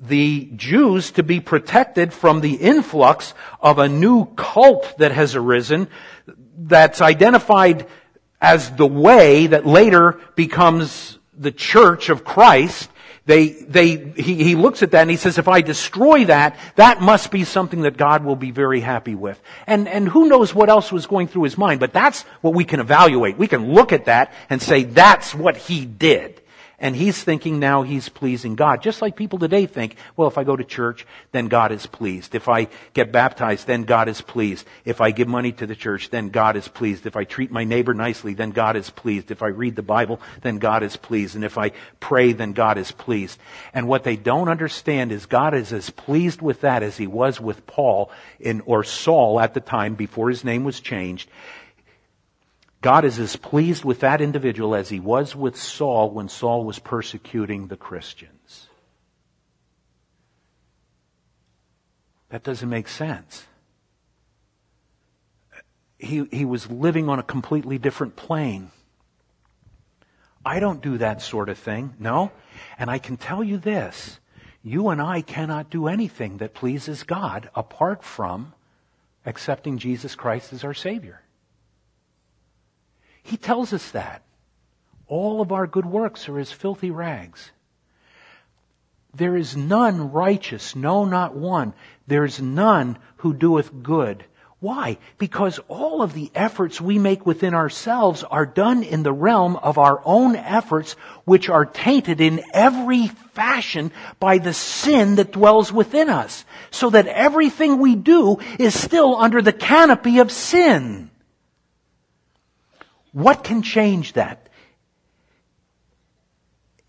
the 0.00 0.50
Jews 0.56 1.12
to 1.12 1.22
be 1.22 1.40
protected 1.40 2.12
from 2.12 2.40
the 2.40 2.54
influx 2.54 3.34
of 3.60 3.78
a 3.78 3.88
new 3.88 4.26
cult 4.26 4.98
that 4.98 5.12
has 5.12 5.34
arisen 5.34 5.88
that's 6.56 7.00
identified 7.00 7.86
as 8.40 8.70
the 8.70 8.86
way 8.86 9.48
that 9.48 9.66
later 9.66 10.20
becomes 10.34 11.18
the 11.36 11.52
church 11.52 12.08
of 12.08 12.24
Christ, 12.24 12.90
they, 13.26 13.48
they, 13.48 13.96
he, 14.16 14.42
he 14.42 14.54
looks 14.54 14.82
at 14.82 14.92
that 14.92 15.02
and 15.02 15.10
he 15.10 15.16
says, 15.16 15.36
if 15.36 15.48
I 15.48 15.60
destroy 15.60 16.24
that, 16.24 16.58
that 16.76 17.02
must 17.02 17.30
be 17.30 17.44
something 17.44 17.82
that 17.82 17.98
God 17.98 18.24
will 18.24 18.36
be 18.36 18.52
very 18.52 18.80
happy 18.80 19.14
with. 19.14 19.38
And, 19.66 19.86
and 19.86 20.08
who 20.08 20.28
knows 20.28 20.54
what 20.54 20.70
else 20.70 20.90
was 20.90 21.06
going 21.06 21.28
through 21.28 21.42
his 21.42 21.58
mind, 21.58 21.78
but 21.78 21.92
that's 21.92 22.22
what 22.40 22.54
we 22.54 22.64
can 22.64 22.80
evaluate. 22.80 23.36
We 23.36 23.46
can 23.46 23.74
look 23.74 23.92
at 23.92 24.06
that 24.06 24.32
and 24.48 24.62
say, 24.62 24.84
that's 24.84 25.34
what 25.34 25.58
he 25.58 25.84
did. 25.84 26.40
And 26.80 26.94
he's 26.94 27.20
thinking 27.22 27.58
now 27.58 27.82
he's 27.82 28.08
pleasing 28.08 28.54
God. 28.54 28.82
Just 28.82 29.02
like 29.02 29.16
people 29.16 29.40
today 29.40 29.66
think, 29.66 29.96
well, 30.16 30.28
if 30.28 30.38
I 30.38 30.44
go 30.44 30.54
to 30.54 30.62
church, 30.62 31.06
then 31.32 31.48
God 31.48 31.72
is 31.72 31.86
pleased. 31.86 32.36
If 32.36 32.48
I 32.48 32.68
get 32.92 33.10
baptized, 33.10 33.66
then 33.66 33.82
God 33.82 34.08
is 34.08 34.20
pleased. 34.20 34.64
If 34.84 35.00
I 35.00 35.10
give 35.10 35.26
money 35.26 35.50
to 35.52 35.66
the 35.66 35.74
church, 35.74 36.10
then 36.10 36.28
God 36.28 36.54
is 36.54 36.68
pleased. 36.68 37.04
If 37.04 37.16
I 37.16 37.24
treat 37.24 37.50
my 37.50 37.64
neighbor 37.64 37.94
nicely, 37.94 38.34
then 38.34 38.50
God 38.50 38.76
is 38.76 38.90
pleased. 38.90 39.32
If 39.32 39.42
I 39.42 39.48
read 39.48 39.74
the 39.74 39.82
Bible, 39.82 40.20
then 40.42 40.58
God 40.58 40.84
is 40.84 40.96
pleased. 40.96 41.34
And 41.34 41.44
if 41.44 41.58
I 41.58 41.72
pray, 41.98 42.32
then 42.32 42.52
God 42.52 42.78
is 42.78 42.92
pleased. 42.92 43.40
And 43.74 43.88
what 43.88 44.04
they 44.04 44.16
don't 44.16 44.48
understand 44.48 45.10
is 45.10 45.26
God 45.26 45.54
is 45.54 45.72
as 45.72 45.90
pleased 45.90 46.40
with 46.40 46.60
that 46.60 46.84
as 46.84 46.96
he 46.96 47.08
was 47.08 47.40
with 47.40 47.66
Paul 47.66 48.12
in, 48.38 48.60
or 48.66 48.84
Saul 48.84 49.40
at 49.40 49.52
the 49.52 49.60
time 49.60 49.96
before 49.96 50.28
his 50.28 50.44
name 50.44 50.62
was 50.62 50.78
changed. 50.78 51.28
God 52.80 53.04
is 53.04 53.18
as 53.18 53.36
pleased 53.36 53.84
with 53.84 54.00
that 54.00 54.20
individual 54.20 54.74
as 54.74 54.88
he 54.88 55.00
was 55.00 55.34
with 55.34 55.56
Saul 55.56 56.10
when 56.10 56.28
Saul 56.28 56.64
was 56.64 56.78
persecuting 56.78 57.66
the 57.66 57.76
Christians. 57.76 58.68
That 62.28 62.44
doesn't 62.44 62.68
make 62.68 62.88
sense. 62.88 63.46
He, 65.98 66.28
he 66.30 66.44
was 66.44 66.70
living 66.70 67.08
on 67.08 67.18
a 67.18 67.24
completely 67.24 67.78
different 67.78 68.14
plane. 68.14 68.70
I 70.46 70.60
don't 70.60 70.80
do 70.80 70.98
that 70.98 71.20
sort 71.20 71.48
of 71.48 71.58
thing, 71.58 71.94
no. 71.98 72.30
And 72.78 72.90
I 72.90 72.98
can 72.98 73.16
tell 73.16 73.42
you 73.42 73.58
this. 73.58 74.20
You 74.62 74.88
and 74.90 75.02
I 75.02 75.22
cannot 75.22 75.70
do 75.70 75.88
anything 75.88 76.36
that 76.38 76.54
pleases 76.54 77.02
God 77.02 77.50
apart 77.54 78.04
from 78.04 78.54
accepting 79.26 79.78
Jesus 79.78 80.14
Christ 80.14 80.52
as 80.52 80.62
our 80.62 80.74
Savior. 80.74 81.22
He 83.28 83.36
tells 83.36 83.74
us 83.74 83.90
that. 83.90 84.22
All 85.06 85.42
of 85.42 85.52
our 85.52 85.66
good 85.66 85.84
works 85.84 86.30
are 86.30 86.38
as 86.38 86.50
filthy 86.50 86.90
rags. 86.90 87.50
There 89.14 89.36
is 89.36 89.54
none 89.54 90.12
righteous, 90.12 90.74
no, 90.74 91.04
not 91.04 91.34
one. 91.34 91.74
There 92.06 92.24
is 92.24 92.40
none 92.40 92.96
who 93.16 93.34
doeth 93.34 93.82
good. 93.82 94.24
Why? 94.60 94.96
Because 95.18 95.60
all 95.68 96.00
of 96.00 96.14
the 96.14 96.30
efforts 96.34 96.80
we 96.80 96.98
make 96.98 97.26
within 97.26 97.52
ourselves 97.52 98.24
are 98.24 98.46
done 98.46 98.82
in 98.82 99.02
the 99.02 99.12
realm 99.12 99.56
of 99.56 99.76
our 99.76 100.00
own 100.06 100.34
efforts, 100.34 100.94
which 101.24 101.50
are 101.50 101.66
tainted 101.66 102.22
in 102.22 102.42
every 102.54 103.08
fashion 103.34 103.92
by 104.18 104.38
the 104.38 104.54
sin 104.54 105.16
that 105.16 105.32
dwells 105.32 105.70
within 105.70 106.08
us. 106.08 106.46
So 106.70 106.88
that 106.90 107.06
everything 107.06 107.78
we 107.78 107.94
do 107.94 108.38
is 108.58 108.78
still 108.78 109.16
under 109.16 109.42
the 109.42 109.52
canopy 109.52 110.18
of 110.18 110.32
sin. 110.32 111.07
What 113.18 113.42
can 113.42 113.62
change 113.62 114.12
that? 114.12 114.48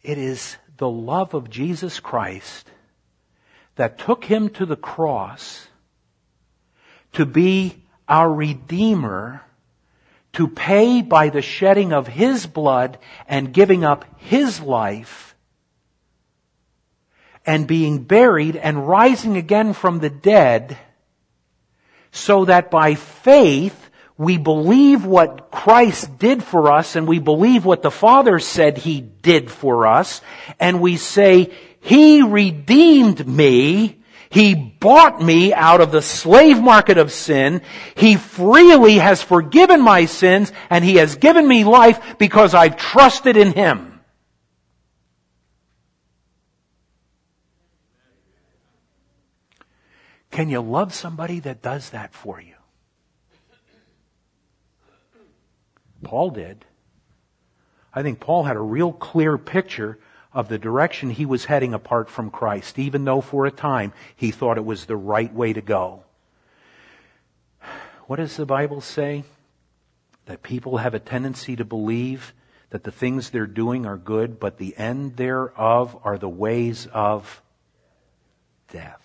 It 0.04 0.20
is 0.20 0.58
the 0.78 0.88
love 0.88 1.34
of 1.34 1.50
Jesus 1.50 2.00
Christ 2.00 2.70
that 3.78 3.98
took 3.98 4.24
him 4.24 4.50
to 4.50 4.68
the 4.68 4.76
cross 4.76 5.68
to 7.14 7.26
be 7.26 7.84
our 8.08 8.32
Redeemer, 8.32 9.42
to 10.34 10.48
pay 10.48 11.02
by 11.02 11.30
the 11.30 11.42
shedding 11.42 11.94
of 11.94 12.06
His 12.06 12.46
blood 12.46 13.00
and 13.28 13.52
giving 13.52 13.84
up 13.84 14.06
His 14.18 14.62
life, 14.62 15.36
and 17.44 17.66
being 17.66 18.04
buried 18.04 18.56
and 18.56 18.88
rising 18.88 19.36
again 19.36 19.74
from 19.74 19.98
the 19.98 20.12
dead, 20.12 20.78
so 22.12 22.46
that 22.46 22.70
by 22.70 22.94
faith 22.94 23.89
we 24.20 24.38
believe 24.38 25.06
what 25.06 25.50
Christ 25.50 26.20
did 26.20 26.44
for 26.44 26.74
us 26.74 26.98
and 26.98 27.08
we 27.08 27.20
believe 27.20 27.64
what 27.64 27.82
the 27.82 27.90
Father 27.90 28.38
said 28.38 28.78
He 28.78 29.00
did 29.00 29.50
for 29.50 29.88
us, 29.88 30.22
and 30.60 30.82
we 30.82 30.98
say, 30.98 31.54
He 31.80 32.22
redeemed 32.22 33.26
me, 33.26 33.96
he 34.30 34.54
bought 34.54 35.22
me 35.22 35.54
out 35.54 35.82
of 35.82 35.92
the 35.92 36.02
slave 36.02 36.62
market 36.62 36.98
of 37.00 37.12
sin. 37.12 37.62
He 37.96 38.16
freely 38.16 38.98
has 38.98 39.24
forgiven 39.24 39.82
my 39.82 40.06
sins 40.06 40.52
and 40.70 40.86
He 40.86 40.98
has 40.98 41.16
given 41.16 41.48
me 41.48 41.64
life 41.64 42.20
because 42.20 42.54
I've 42.54 42.78
trusted 42.78 43.38
in 43.38 43.54
Him. 43.54 44.02
Can 50.30 50.50
you 50.50 50.62
love 50.62 50.94
somebody 50.94 51.40
that 51.40 51.64
does 51.64 51.90
that 51.90 52.14
for 52.14 52.40
you? 52.40 52.59
Paul 56.04 56.32
did. 56.32 56.66
I 57.94 58.04
think 58.04 58.20
Paul 58.20 58.44
had 58.44 58.56
a 58.56 58.62
real 58.62 58.94
clear 58.94 59.38
picture 59.38 60.00
of 60.32 60.48
the 60.48 60.60
direction 60.60 61.10
he 61.10 61.26
was 61.26 61.46
heading 61.46 61.74
apart 61.74 62.10
from 62.10 62.30
Christ, 62.30 62.78
even 62.78 63.04
though 63.04 63.22
for 63.22 63.46
a 63.46 63.52
time 63.52 63.94
he 64.16 64.32
thought 64.32 64.58
it 64.58 64.66
was 64.66 64.86
the 64.86 64.96
right 64.96 65.34
way 65.34 65.54
to 65.54 65.62
go. 65.62 66.04
What 68.06 68.18
does 68.18 68.38
the 68.38 68.46
Bible 68.46 68.82
say? 68.82 69.24
That 70.26 70.44
people 70.44 70.78
have 70.78 70.94
a 70.94 71.00
tendency 71.00 71.56
to 71.56 71.66
believe 71.66 72.34
that 72.70 72.84
the 72.84 72.92
things 72.92 73.30
they're 73.30 73.48
doing 73.48 73.86
are 73.86 73.98
good, 73.98 74.40
but 74.40 74.58
the 74.58 74.78
end 74.78 75.16
thereof 75.16 75.98
are 76.04 76.18
the 76.18 76.30
ways 76.30 76.88
of 76.94 77.42
death. 78.72 79.02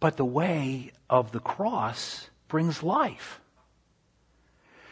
But 0.00 0.16
the 0.16 0.24
way 0.24 0.92
of 1.08 1.32
the 1.32 1.40
cross 1.40 2.28
brings 2.48 2.82
life. 2.82 3.40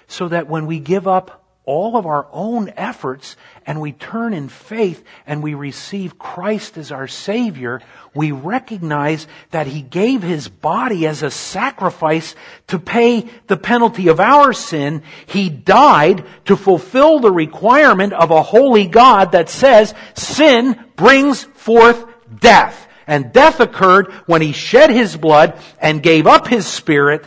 So 0.08 0.28
that 0.28 0.48
when 0.48 0.66
we 0.66 0.78
give 0.78 1.08
up 1.08 1.42
all 1.66 1.96
of 1.96 2.06
our 2.06 2.28
own 2.30 2.72
efforts 2.76 3.36
and 3.66 3.80
we 3.80 3.90
turn 3.90 4.32
in 4.32 4.48
faith 4.48 5.02
and 5.26 5.42
we 5.42 5.54
receive 5.54 6.16
Christ 6.16 6.78
as 6.78 6.92
our 6.92 7.08
Savior, 7.08 7.82
we 8.14 8.30
recognize 8.30 9.26
that 9.50 9.66
He 9.66 9.82
gave 9.82 10.22
His 10.22 10.48
body 10.48 11.08
as 11.08 11.24
a 11.24 11.30
sacrifice 11.30 12.36
to 12.68 12.78
pay 12.78 13.28
the 13.48 13.56
penalty 13.56 14.08
of 14.08 14.20
our 14.20 14.52
sin. 14.52 15.02
He 15.26 15.50
died 15.50 16.24
to 16.44 16.56
fulfill 16.56 17.18
the 17.18 17.32
requirement 17.32 18.12
of 18.12 18.30
a 18.30 18.42
holy 18.42 18.86
God 18.86 19.32
that 19.32 19.50
says 19.50 19.92
sin 20.14 20.78
brings 20.94 21.42
forth 21.42 22.06
death. 22.40 22.86
And 23.08 23.32
death 23.32 23.58
occurred 23.58 24.12
when 24.26 24.40
He 24.40 24.52
shed 24.52 24.90
His 24.90 25.16
blood 25.16 25.58
and 25.80 26.02
gave 26.02 26.28
up 26.28 26.46
His 26.46 26.66
Spirit 26.66 27.24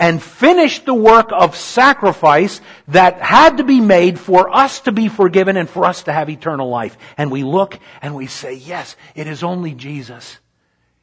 and 0.00 0.20
finished 0.22 0.86
the 0.86 0.94
work 0.94 1.28
of 1.30 1.54
sacrifice 1.54 2.62
that 2.88 3.20
had 3.20 3.58
to 3.58 3.64
be 3.64 3.80
made 3.80 4.18
for 4.18 4.48
us 4.48 4.80
to 4.80 4.92
be 4.92 5.08
forgiven 5.08 5.58
and 5.58 5.68
for 5.68 5.84
us 5.84 6.04
to 6.04 6.12
have 6.12 6.30
eternal 6.30 6.70
life. 6.70 6.96
And 7.18 7.30
we 7.30 7.44
look 7.44 7.78
and 8.00 8.16
we 8.16 8.26
say, 8.26 8.54
yes, 8.54 8.96
it 9.14 9.26
is 9.26 9.44
only 9.44 9.74
Jesus 9.74 10.38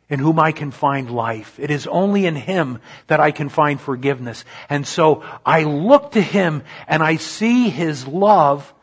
in 0.10 0.20
whom 0.20 0.40
I 0.40 0.52
can 0.52 0.72
find 0.72 1.12
life. 1.12 1.60
It 1.60 1.70
is 1.70 1.86
only 1.86 2.26
in 2.26 2.36
Him 2.36 2.80
that 3.06 3.20
I 3.20 3.30
can 3.30 3.50
find 3.50 3.80
forgiveness. 3.80 4.44
And 4.68 4.88
so 4.88 5.24
I 5.46 5.64
look 5.64 6.14
to 6.14 6.22
Him 6.22 6.64
and 6.88 7.04
I 7.04 7.18
see 7.18 7.70
His 7.70 8.08
love 8.08 8.74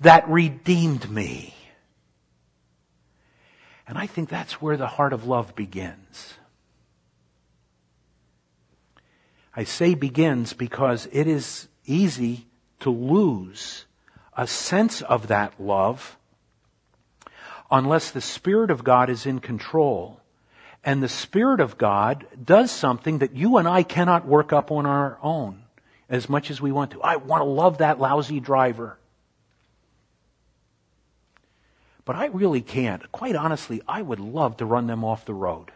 that 0.00 0.28
redeemed 0.30 1.10
me. 1.10 1.54
And 3.86 3.98
I 3.98 4.06
think 4.06 4.30
that's 4.30 4.62
where 4.62 4.78
the 4.78 4.86
heart 4.86 5.12
of 5.12 5.26
love 5.26 5.54
begins. 5.54 6.07
I 9.58 9.64
say 9.64 9.96
begins 9.96 10.52
because 10.52 11.08
it 11.10 11.26
is 11.26 11.66
easy 11.84 12.46
to 12.78 12.90
lose 12.90 13.86
a 14.36 14.46
sense 14.46 15.02
of 15.02 15.26
that 15.26 15.60
love 15.60 16.16
unless 17.68 18.12
the 18.12 18.20
Spirit 18.20 18.70
of 18.70 18.84
God 18.84 19.10
is 19.10 19.26
in 19.26 19.40
control. 19.40 20.20
And 20.84 21.02
the 21.02 21.08
Spirit 21.08 21.58
of 21.58 21.76
God 21.76 22.24
does 22.40 22.70
something 22.70 23.18
that 23.18 23.34
you 23.34 23.56
and 23.56 23.66
I 23.66 23.82
cannot 23.82 24.28
work 24.28 24.52
up 24.52 24.70
on 24.70 24.86
our 24.86 25.18
own 25.24 25.64
as 26.08 26.28
much 26.28 26.52
as 26.52 26.60
we 26.60 26.70
want 26.70 26.92
to. 26.92 27.02
I 27.02 27.16
want 27.16 27.40
to 27.40 27.46
love 27.46 27.78
that 27.78 27.98
lousy 27.98 28.38
driver. 28.38 28.96
But 32.04 32.14
I 32.14 32.26
really 32.26 32.60
can't. 32.60 33.10
Quite 33.10 33.34
honestly, 33.34 33.82
I 33.88 34.02
would 34.02 34.20
love 34.20 34.58
to 34.58 34.64
run 34.64 34.86
them 34.86 35.02
off 35.02 35.24
the 35.24 35.34
road. 35.34 35.72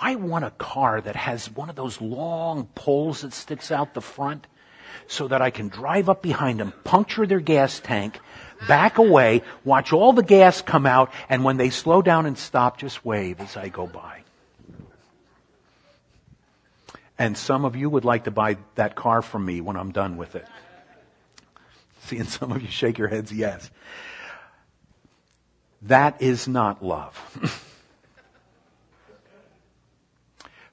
I 0.00 0.14
want 0.14 0.44
a 0.44 0.50
car 0.50 1.00
that 1.00 1.14
has 1.14 1.50
one 1.50 1.68
of 1.68 1.76
those 1.76 2.00
long 2.00 2.66
poles 2.74 3.20
that 3.20 3.32
sticks 3.34 3.70
out 3.70 3.92
the 3.92 4.00
front 4.00 4.46
so 5.06 5.28
that 5.28 5.42
I 5.42 5.50
can 5.50 5.68
drive 5.68 6.08
up 6.08 6.22
behind 6.22 6.58
them, 6.58 6.72
puncture 6.84 7.26
their 7.26 7.40
gas 7.40 7.80
tank, 7.80 8.18
back 8.66 8.98
away, 8.98 9.42
watch 9.64 9.92
all 9.92 10.12
the 10.12 10.22
gas 10.22 10.62
come 10.62 10.86
out, 10.86 11.12
and 11.28 11.44
when 11.44 11.56
they 11.56 11.70
slow 11.70 12.00
down 12.00 12.26
and 12.26 12.38
stop, 12.38 12.78
just 12.78 13.04
wave 13.04 13.40
as 13.40 13.56
I 13.56 13.68
go 13.68 13.86
by. 13.86 14.22
And 17.18 17.36
some 17.36 17.66
of 17.66 17.76
you 17.76 17.90
would 17.90 18.06
like 18.06 18.24
to 18.24 18.30
buy 18.30 18.56
that 18.76 18.94
car 18.94 19.20
from 19.20 19.44
me 19.44 19.60
when 19.60 19.76
I'm 19.76 19.92
done 19.92 20.16
with 20.16 20.36
it. 20.36 20.46
Seeing 22.04 22.24
some 22.24 22.50
of 22.52 22.62
you 22.62 22.68
shake 22.68 22.96
your 22.96 23.08
heads, 23.08 23.30
yes. 23.30 23.70
That 25.82 26.22
is 26.22 26.48
not 26.48 26.82
love. 26.82 27.66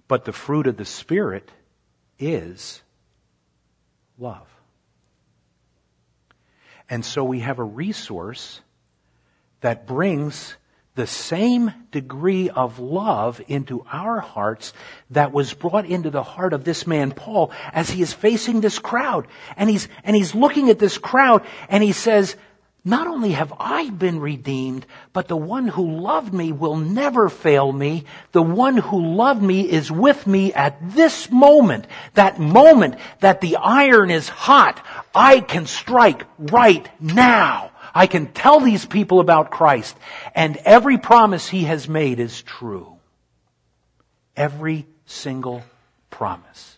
But 0.07 0.25
the 0.25 0.33
fruit 0.33 0.67
of 0.67 0.77
the 0.77 0.85
Spirit 0.85 1.51
is 2.19 2.81
love. 4.17 4.47
And 6.89 7.03
so 7.03 7.23
we 7.23 7.39
have 7.39 7.59
a 7.59 7.63
resource 7.63 8.61
that 9.61 9.87
brings 9.87 10.55
the 10.95 11.07
same 11.07 11.71
degree 11.91 12.49
of 12.49 12.79
love 12.79 13.39
into 13.47 13.85
our 13.91 14.19
hearts 14.19 14.73
that 15.11 15.31
was 15.31 15.53
brought 15.53 15.85
into 15.85 16.09
the 16.09 16.23
heart 16.23 16.53
of 16.53 16.63
this 16.63 16.87
man 16.87 17.11
Paul 17.11 17.51
as 17.71 17.89
he 17.89 18.01
is 18.01 18.13
facing 18.13 18.61
this 18.61 18.79
crowd. 18.79 19.27
And 19.55 19.69
he's, 19.69 19.87
and 20.03 20.15
he's 20.15 20.33
looking 20.33 20.69
at 20.69 20.79
this 20.79 20.97
crowd 20.97 21.45
and 21.69 21.83
he 21.83 21.91
says, 21.91 22.35
not 22.87 23.05
only 23.05 23.31
have 23.31 23.53
I 23.59 23.89
been 23.89 24.21
redeemed, 24.21 24.85
but 25.11 25.27
the 25.27 25.35
one 25.35 25.67
who 25.67 25.99
loved 25.99 26.33
me 26.33 26.53
will 26.53 26.77
never 26.77 27.27
fail 27.27 27.69
me. 27.69 28.05
The 28.31 28.41
one 28.41 28.77
who 28.77 29.13
loved 29.13 29.41
me 29.41 29.69
is 29.69 29.91
with 29.91 30.25
me 30.25 30.53
at 30.53 30.93
this 30.95 31.29
moment. 31.29 31.85
That 32.13 32.39
moment 32.39 32.95
that 33.19 33.41
the 33.41 33.57
iron 33.57 34.09
is 34.09 34.29
hot. 34.29 34.81
I 35.13 35.41
can 35.41 35.65
strike 35.65 36.23
right 36.37 36.89
now. 37.01 37.71
I 37.93 38.07
can 38.07 38.27
tell 38.27 38.61
these 38.61 38.85
people 38.85 39.19
about 39.19 39.51
Christ. 39.51 39.97
And 40.33 40.55
every 40.55 40.97
promise 40.97 41.45
he 41.45 41.65
has 41.65 41.89
made 41.89 42.21
is 42.21 42.41
true. 42.41 42.95
Every 44.33 44.87
single 45.05 45.61
promise. 46.09 46.76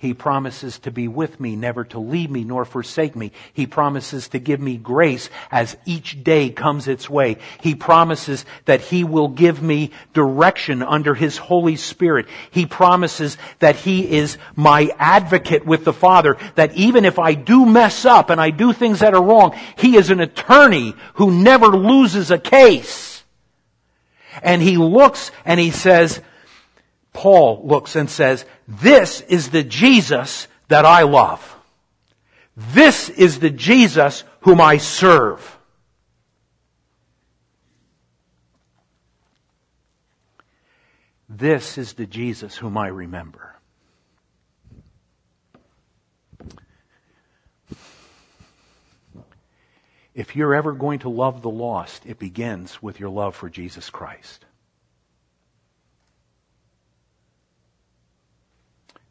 He 0.00 0.14
promises 0.14 0.78
to 0.80 0.90
be 0.90 1.08
with 1.08 1.38
me, 1.38 1.56
never 1.56 1.84
to 1.84 1.98
leave 1.98 2.30
me 2.30 2.42
nor 2.42 2.64
forsake 2.64 3.14
me. 3.14 3.32
He 3.52 3.66
promises 3.66 4.28
to 4.28 4.38
give 4.38 4.58
me 4.58 4.78
grace 4.78 5.28
as 5.50 5.76
each 5.84 6.24
day 6.24 6.48
comes 6.48 6.88
its 6.88 7.10
way. 7.10 7.36
He 7.60 7.74
promises 7.74 8.46
that 8.64 8.80
He 8.80 9.04
will 9.04 9.28
give 9.28 9.62
me 9.62 9.90
direction 10.14 10.82
under 10.82 11.14
His 11.14 11.36
Holy 11.36 11.76
Spirit. 11.76 12.28
He 12.50 12.64
promises 12.64 13.36
that 13.58 13.76
He 13.76 14.10
is 14.16 14.38
my 14.56 14.90
advocate 14.98 15.66
with 15.66 15.84
the 15.84 15.92
Father, 15.92 16.38
that 16.54 16.74
even 16.76 17.04
if 17.04 17.18
I 17.18 17.34
do 17.34 17.66
mess 17.66 18.06
up 18.06 18.30
and 18.30 18.40
I 18.40 18.48
do 18.48 18.72
things 18.72 19.00
that 19.00 19.12
are 19.12 19.22
wrong, 19.22 19.54
He 19.76 19.96
is 19.96 20.08
an 20.08 20.20
attorney 20.20 20.94
who 21.16 21.30
never 21.30 21.66
loses 21.66 22.30
a 22.30 22.38
case. 22.38 23.22
And 24.42 24.62
He 24.62 24.78
looks 24.78 25.30
and 25.44 25.60
He 25.60 25.70
says, 25.70 26.22
Paul 27.12 27.62
looks 27.66 27.96
and 27.96 28.08
says, 28.08 28.44
this 28.68 29.20
is 29.22 29.50
the 29.50 29.64
Jesus 29.64 30.48
that 30.68 30.84
I 30.84 31.02
love. 31.02 31.56
This 32.56 33.08
is 33.08 33.40
the 33.40 33.50
Jesus 33.50 34.24
whom 34.40 34.60
I 34.60 34.76
serve. 34.78 35.58
This 41.28 41.78
is 41.78 41.94
the 41.94 42.06
Jesus 42.06 42.56
whom 42.56 42.76
I 42.76 42.88
remember. 42.88 43.54
If 50.12 50.34
you're 50.36 50.54
ever 50.54 50.72
going 50.72 50.98
to 51.00 51.08
love 51.08 51.40
the 51.40 51.50
lost, 51.50 52.04
it 52.04 52.18
begins 52.18 52.82
with 52.82 52.98
your 52.98 53.10
love 53.10 53.36
for 53.36 53.48
Jesus 53.48 53.88
Christ. 53.88 54.44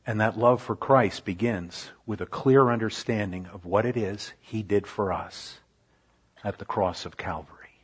And 0.10 0.22
that 0.22 0.40
love 0.40 0.60
for 0.60 0.76
Christ 0.76 1.24
begins 1.24 1.92
with 2.08 2.20
a 2.20 2.26
clear 2.26 2.72
understanding 2.72 3.46
of 3.54 3.64
what 3.64 3.86
it 3.86 3.96
is 3.96 4.34
He 4.40 4.64
did 4.64 4.88
for 4.88 5.14
us 5.14 5.60
at 6.44 6.58
the 6.58 6.66
cross 6.66 7.06
of 7.06 7.16
Calvary. 7.16 7.78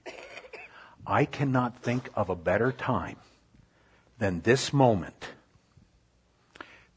I 1.05 1.25
cannot 1.25 1.83
think 1.83 2.09
of 2.15 2.31
a 2.31 2.35
better 2.35 2.71
time 2.71 3.17
than 4.17 4.41
this 4.41 4.73
moment 4.73 5.33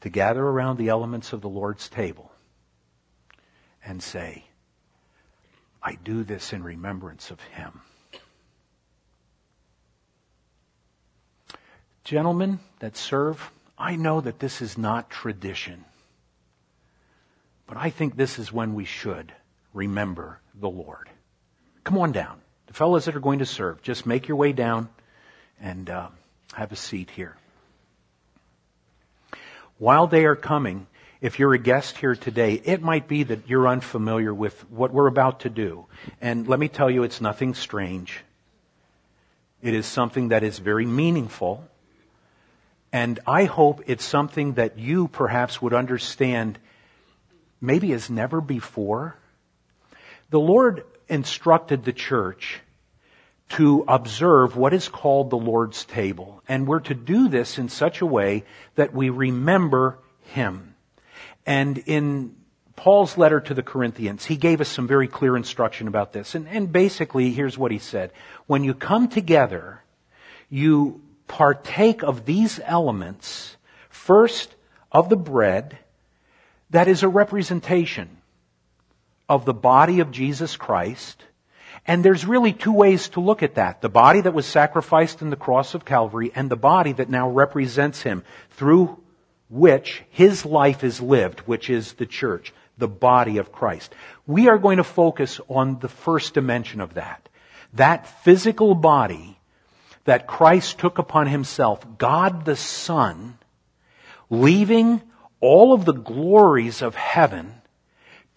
to 0.01 0.09
gather 0.09 0.43
around 0.43 0.77
the 0.77 0.89
elements 0.89 1.31
of 1.31 1.41
the 1.41 1.47
Lord's 1.47 1.89
table 1.89 2.31
and 3.85 4.01
say, 4.01 4.45
I 5.83 5.93
do 5.93 6.23
this 6.23 6.53
in 6.53 6.63
remembrance 6.63 7.29
of 7.29 7.39
Him. 7.39 7.81
Gentlemen 12.03 12.57
that 12.79 12.97
serve, 12.97 13.51
I 13.79 13.95
know 13.95 14.19
that 14.19 14.39
this 14.39 14.61
is 14.61 14.77
not 14.77 15.09
tradition, 15.09 15.85
but 17.65 17.77
I 17.77 17.89
think 17.89 18.15
this 18.15 18.37
is 18.37 18.51
when 18.51 18.73
we 18.73 18.83
should 18.83 19.31
remember 19.73 20.39
the 20.53 20.69
Lord. 20.69 21.09
Come 21.85 21.97
on 21.97 22.11
down. 22.11 22.41
The 22.67 22.73
fellows 22.73 23.05
that 23.05 23.15
are 23.15 23.21
going 23.21 23.39
to 23.39 23.45
serve, 23.45 23.81
just 23.81 24.05
make 24.05 24.27
your 24.27 24.37
way 24.37 24.51
down 24.51 24.89
and 25.61 25.89
uh, 25.89 26.09
have 26.53 26.71
a 26.71 26.75
seat 26.75 27.09
here. 27.09 27.37
While 29.77 30.07
they 30.07 30.25
are 30.25 30.35
coming, 30.35 30.87
if 31.21 31.39
you're 31.39 31.53
a 31.53 31.59
guest 31.59 31.97
here 31.97 32.15
today, 32.15 32.61
it 32.63 32.81
might 32.81 33.07
be 33.07 33.23
that 33.23 33.47
you're 33.47 33.67
unfamiliar 33.67 34.33
with 34.33 34.69
what 34.69 34.91
we're 34.91 35.07
about 35.07 35.41
to 35.41 35.49
do. 35.49 35.85
And 36.19 36.47
let 36.47 36.59
me 36.59 36.67
tell 36.67 36.89
you, 36.89 37.03
it's 37.03 37.21
nothing 37.21 37.53
strange. 37.53 38.19
It 39.61 39.73
is 39.73 39.85
something 39.85 40.29
that 40.29 40.43
is 40.43 40.59
very 40.59 40.85
meaningful 40.85 41.65
and 42.91 43.19
I 43.27 43.45
hope 43.45 43.83
it's 43.87 44.03
something 44.03 44.53
that 44.53 44.77
you 44.77 45.07
perhaps 45.07 45.61
would 45.61 45.73
understand 45.73 46.57
maybe 47.61 47.93
as 47.93 48.09
never 48.09 48.41
before. 48.41 49.15
The 50.29 50.39
Lord 50.39 50.83
instructed 51.07 51.83
the 51.83 51.93
church 51.93 52.61
to 53.49 53.83
observe 53.87 54.55
what 54.55 54.73
is 54.73 54.87
called 54.87 55.29
the 55.29 55.37
Lord's 55.37 55.85
table. 55.85 56.43
And 56.47 56.67
we're 56.67 56.81
to 56.81 56.93
do 56.93 57.29
this 57.29 57.57
in 57.57 57.69
such 57.69 58.01
a 58.01 58.05
way 58.05 58.43
that 58.75 58.93
we 58.93 59.09
remember 59.09 59.97
Him. 60.21 60.75
And 61.45 61.79
in 61.79 62.35
Paul's 62.75 63.17
letter 63.17 63.41
to 63.41 63.53
the 63.53 63.63
Corinthians, 63.63 64.23
he 64.23 64.37
gave 64.37 64.61
us 64.61 64.69
some 64.69 64.87
very 64.87 65.07
clear 65.07 65.35
instruction 65.35 65.87
about 65.87 66.13
this. 66.13 66.35
And, 66.35 66.47
and 66.47 66.71
basically, 66.71 67.31
here's 67.31 67.57
what 67.57 67.71
he 67.71 67.79
said. 67.79 68.11
When 68.45 68.63
you 68.63 68.73
come 68.73 69.09
together, 69.09 69.83
you 70.49 71.01
partake 71.29 72.03
of 72.03 72.25
these 72.25 72.59
elements, 72.65 73.55
first 73.87 74.53
of 74.91 75.07
the 75.07 75.15
bread, 75.15 75.77
that 76.71 76.89
is 76.89 77.03
a 77.03 77.07
representation 77.07 78.17
of 79.29 79.45
the 79.45 79.53
body 79.53 80.01
of 80.01 80.11
Jesus 80.11 80.57
Christ. 80.57 81.23
And 81.87 82.03
there's 82.03 82.25
really 82.25 82.51
two 82.51 82.73
ways 82.73 83.09
to 83.09 83.21
look 83.21 83.41
at 83.43 83.55
that. 83.55 83.81
The 83.81 83.89
body 83.89 84.21
that 84.21 84.33
was 84.33 84.45
sacrificed 84.45 85.21
in 85.21 85.29
the 85.29 85.35
cross 85.35 85.75
of 85.75 85.85
Calvary 85.85 86.31
and 86.35 86.49
the 86.49 86.57
body 86.57 86.91
that 86.93 87.09
now 87.09 87.29
represents 87.29 88.01
Him 88.01 88.23
through 88.51 89.01
which 89.49 90.03
His 90.09 90.45
life 90.45 90.83
is 90.83 90.99
lived, 90.99 91.41
which 91.41 91.69
is 91.69 91.93
the 91.93 92.05
church, 92.05 92.53
the 92.77 92.87
body 92.87 93.37
of 93.37 93.51
Christ. 93.51 93.93
We 94.27 94.49
are 94.49 94.57
going 94.57 94.77
to 94.77 94.83
focus 94.83 95.39
on 95.47 95.79
the 95.79 95.87
first 95.87 96.33
dimension 96.33 96.81
of 96.81 96.95
that. 96.95 97.29
That 97.73 98.07
physical 98.23 98.75
body 98.75 99.38
that 100.05 100.27
Christ 100.27 100.79
took 100.79 100.97
upon 100.97 101.27
himself, 101.27 101.85
God 101.97 102.45
the 102.45 102.55
Son, 102.55 103.37
leaving 104.29 105.01
all 105.41 105.73
of 105.73 105.85
the 105.85 105.93
glories 105.93 106.81
of 106.81 106.95
heaven 106.95 107.53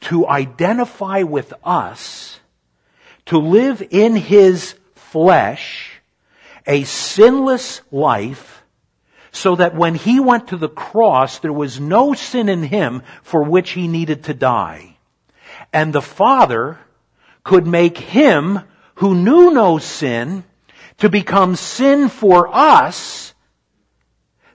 to 0.02 0.26
identify 0.26 1.22
with 1.22 1.52
us, 1.64 2.38
to 3.26 3.38
live 3.38 3.82
in 3.90 4.16
his 4.16 4.74
flesh, 4.94 6.00
a 6.66 6.84
sinless 6.84 7.80
life, 7.90 8.62
so 9.30 9.56
that 9.56 9.74
when 9.74 9.94
he 9.94 10.20
went 10.20 10.48
to 10.48 10.56
the 10.56 10.68
cross, 10.68 11.38
there 11.38 11.52
was 11.52 11.80
no 11.80 12.12
sin 12.12 12.48
in 12.48 12.62
him 12.62 13.02
for 13.22 13.42
which 13.42 13.70
he 13.70 13.88
needed 13.88 14.24
to 14.24 14.34
die. 14.34 14.96
And 15.72 15.92
the 15.92 16.02
Father 16.02 16.78
could 17.44 17.66
make 17.66 17.96
him 17.96 18.60
who 18.96 19.14
knew 19.14 19.50
no 19.52 19.78
sin 19.78 20.44
to 21.02 21.08
become 21.08 21.56
sin 21.56 22.08
for 22.08 22.48
us 22.54 23.34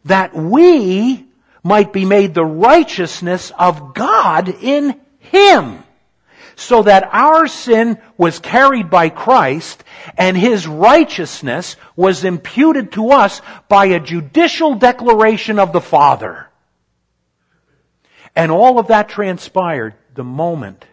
that 0.05 0.33
we 0.33 1.25
might 1.61 1.91
be 1.91 2.05
made 2.05 2.33
the 2.33 2.45
righteousness 2.45 3.51
of 3.59 3.93
God 3.93 4.47
in 4.63 4.97
Him. 5.19 5.83
So 6.55 6.83
that 6.83 7.09
our 7.11 7.47
sin 7.47 7.97
was 8.17 8.39
carried 8.39 8.89
by 8.89 9.09
Christ 9.09 9.83
and 10.17 10.37
His 10.37 10.65
righteousness 10.65 11.75
was 11.97 12.23
imputed 12.23 12.93
to 12.93 13.11
us 13.11 13.41
by 13.67 13.87
a 13.87 13.99
judicial 13.99 14.75
declaration 14.75 15.59
of 15.59 15.73
the 15.73 15.81
Father. 15.81 16.47
And 18.37 18.53
all 18.53 18.79
of 18.79 18.87
that 18.87 19.09
transpired 19.09 19.95
the 20.15 20.23
moment 20.23 20.85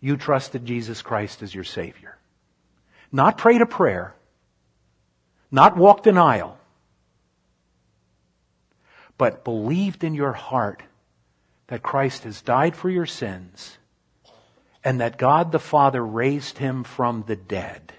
you 0.00 0.16
trusted 0.16 0.66
Jesus 0.66 1.02
Christ 1.02 1.44
as 1.44 1.54
your 1.54 1.62
Savior. 1.62 2.18
Not 3.12 3.38
prayed 3.38 3.62
a 3.62 3.66
prayer, 3.66 4.12
not 5.54 5.76
walked 5.76 6.08
an 6.08 6.18
aisle, 6.18 6.58
but 9.16 9.44
believed 9.44 10.02
in 10.02 10.12
your 10.12 10.32
heart 10.32 10.82
that 11.68 11.80
Christ 11.80 12.24
has 12.24 12.42
died 12.42 12.74
for 12.74 12.90
your 12.90 13.06
sins 13.06 13.78
and 14.82 15.00
that 15.00 15.16
God 15.16 15.52
the 15.52 15.60
Father 15.60 16.04
raised 16.04 16.58
him 16.58 16.82
from 16.82 17.22
the 17.28 17.36
dead 17.36 17.92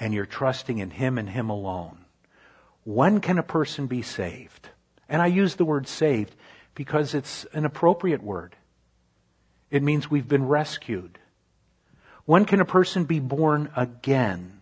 and 0.00 0.12
you're 0.12 0.26
trusting 0.26 0.78
in 0.78 0.90
him 0.90 1.18
and 1.18 1.30
him 1.30 1.50
alone. 1.50 1.98
When 2.82 3.20
can 3.20 3.38
a 3.38 3.44
person 3.44 3.86
be 3.86 4.02
saved? 4.02 4.68
And 5.08 5.22
I 5.22 5.28
use 5.28 5.54
the 5.54 5.64
word 5.64 5.86
saved 5.86 6.34
because 6.74 7.14
it's 7.14 7.44
an 7.52 7.64
appropriate 7.64 8.24
word. 8.24 8.56
It 9.70 9.84
means 9.84 10.10
we've 10.10 10.28
been 10.28 10.48
rescued. 10.48 11.16
When 12.24 12.44
can 12.44 12.60
a 12.60 12.64
person 12.64 13.04
be 13.04 13.20
born 13.20 13.70
again? 13.76 14.53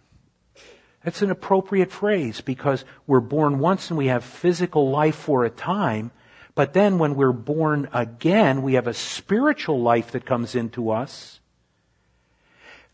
That's 1.05 1.23
an 1.23 1.31
appropriate 1.31 1.91
phrase 1.91 2.41
because 2.41 2.85
we're 3.07 3.21
born 3.21 3.59
once 3.59 3.91
and 3.91 3.99
we 3.99 4.07
have 4.07 4.25
physical 4.25 4.91
life 4.91 5.17
for 5.17 5.45
a 5.45 5.51
time, 5.51 6.13
but 6.55 6.73
then 6.73 6.99
when 6.99 7.15
we're 7.15 7.33
born 7.33 7.89
again, 7.93 8.63
we 8.63 8.75
have 8.75 8.87
a 8.87 8.95
spiritual 8.95 9.81
life 9.81 10.13
that 10.13 10.27
comes 10.27 10.55
into 10.55 10.91
us 10.91 11.41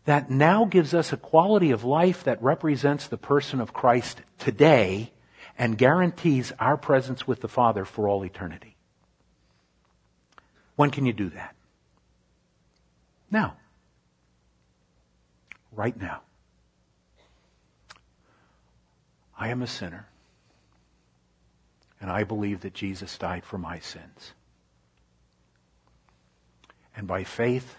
that 0.05 0.31
now 0.31 0.65
gives 0.65 0.95
us 0.95 1.13
a 1.13 1.17
quality 1.17 1.69
of 1.69 1.83
life 1.83 2.23
that 2.23 2.41
represents 2.41 3.07
the 3.07 3.17
person 3.17 3.61
of 3.61 3.73
Christ 3.73 4.21
today 4.39 5.11
and 5.55 5.77
guarantees 5.77 6.51
our 6.57 6.77
presence 6.77 7.27
with 7.27 7.41
the 7.41 7.47
Father 7.47 7.85
for 7.85 8.07
all 8.07 8.25
eternity. 8.25 8.75
When 10.75 10.89
can 10.89 11.05
you 11.05 11.13
do 11.13 11.29
that? 11.29 11.55
Now. 13.29 13.57
Right 15.71 15.99
now. 15.99 16.21
I 19.39 19.47
am 19.47 19.61
a 19.61 19.67
sinner. 19.67 20.05
And 22.01 22.11
I 22.11 22.25
believe 22.25 22.61
that 22.61 22.73
Jesus 22.73 23.17
died 23.17 23.45
for 23.45 23.57
my 23.57 23.79
sins. 23.79 24.33
And 26.95 27.07
by 27.07 27.23
faith, 27.23 27.77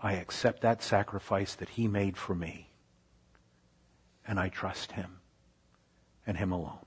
I 0.00 0.14
accept 0.14 0.62
that 0.62 0.82
sacrifice 0.82 1.54
that 1.54 1.70
he 1.70 1.86
made 1.86 2.16
for 2.16 2.34
me. 2.34 2.68
And 4.26 4.40
I 4.40 4.48
trust 4.48 4.92
him 4.92 5.20
and 6.26 6.36
him 6.36 6.50
alone. 6.50 6.78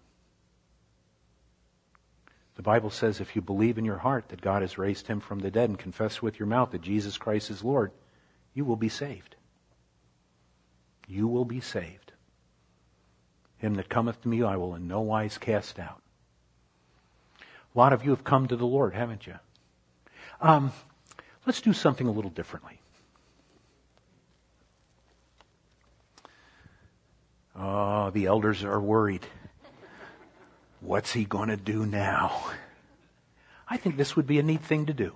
The 2.56 2.64
Bible 2.64 2.90
says 2.90 3.22
if 3.22 3.36
you 3.36 3.42
believe 3.42 3.78
in 3.78 3.86
your 3.86 4.00
heart 4.00 4.30
that 4.30 4.42
God 4.42 4.62
has 4.62 4.78
raised 4.78 5.08
him 5.08 5.20
from 5.20 5.40
the 5.40 5.52
dead 5.52 5.70
and 5.70 5.80
confess 5.80 6.22
with 6.22 6.40
your 6.40 6.48
mouth 6.48 6.72
that 6.72 6.82
Jesus 6.82 7.18
Christ 7.18 7.52
is 7.52 7.64
Lord, 7.64 7.92
you 8.54 8.66
will 8.66 8.76
be 8.76 8.90
saved. 8.90 9.36
You 11.08 11.28
will 11.28 11.46
be 11.46 11.62
saved. 11.62 12.07
Him 13.58 13.76
that 13.76 13.90
cometh 13.90 14.22
to 14.22 14.28
me 14.28 14.44
I 14.44 14.56
will 14.58 14.76
in 14.76 14.88
no 14.88 15.02
wise 15.02 15.38
cast 15.38 15.80
out. 15.80 16.02
A 17.42 17.78
lot 17.78 17.94
of 17.94 18.04
you 18.04 18.12
have 18.12 18.24
come 18.24 18.48
to 18.48 18.56
the 18.56 18.66
Lord, 18.66 18.94
haven't 18.94 19.28
you? 19.28 19.36
Um, 20.42 20.72
let's 21.46 21.62
do 21.62 21.74
something 21.74 22.08
a 22.08 22.12
little 22.12 22.32
differently. 22.32 22.80
Oh, 27.56 28.12
the 28.12 28.28
elders 28.28 28.64
are 28.64 28.80
worried. 28.80 29.26
What's 30.80 31.12
he 31.12 31.26
going 31.26 31.50
to 31.50 31.58
do 31.58 31.86
now? 31.86 32.52
I 33.68 33.78
think 33.78 33.98
this 33.98 34.16
would 34.16 34.28
be 34.28 34.38
a 34.38 34.44
neat 34.44 34.62
thing 34.62 34.86
to 34.86 34.94
do. 34.94 35.14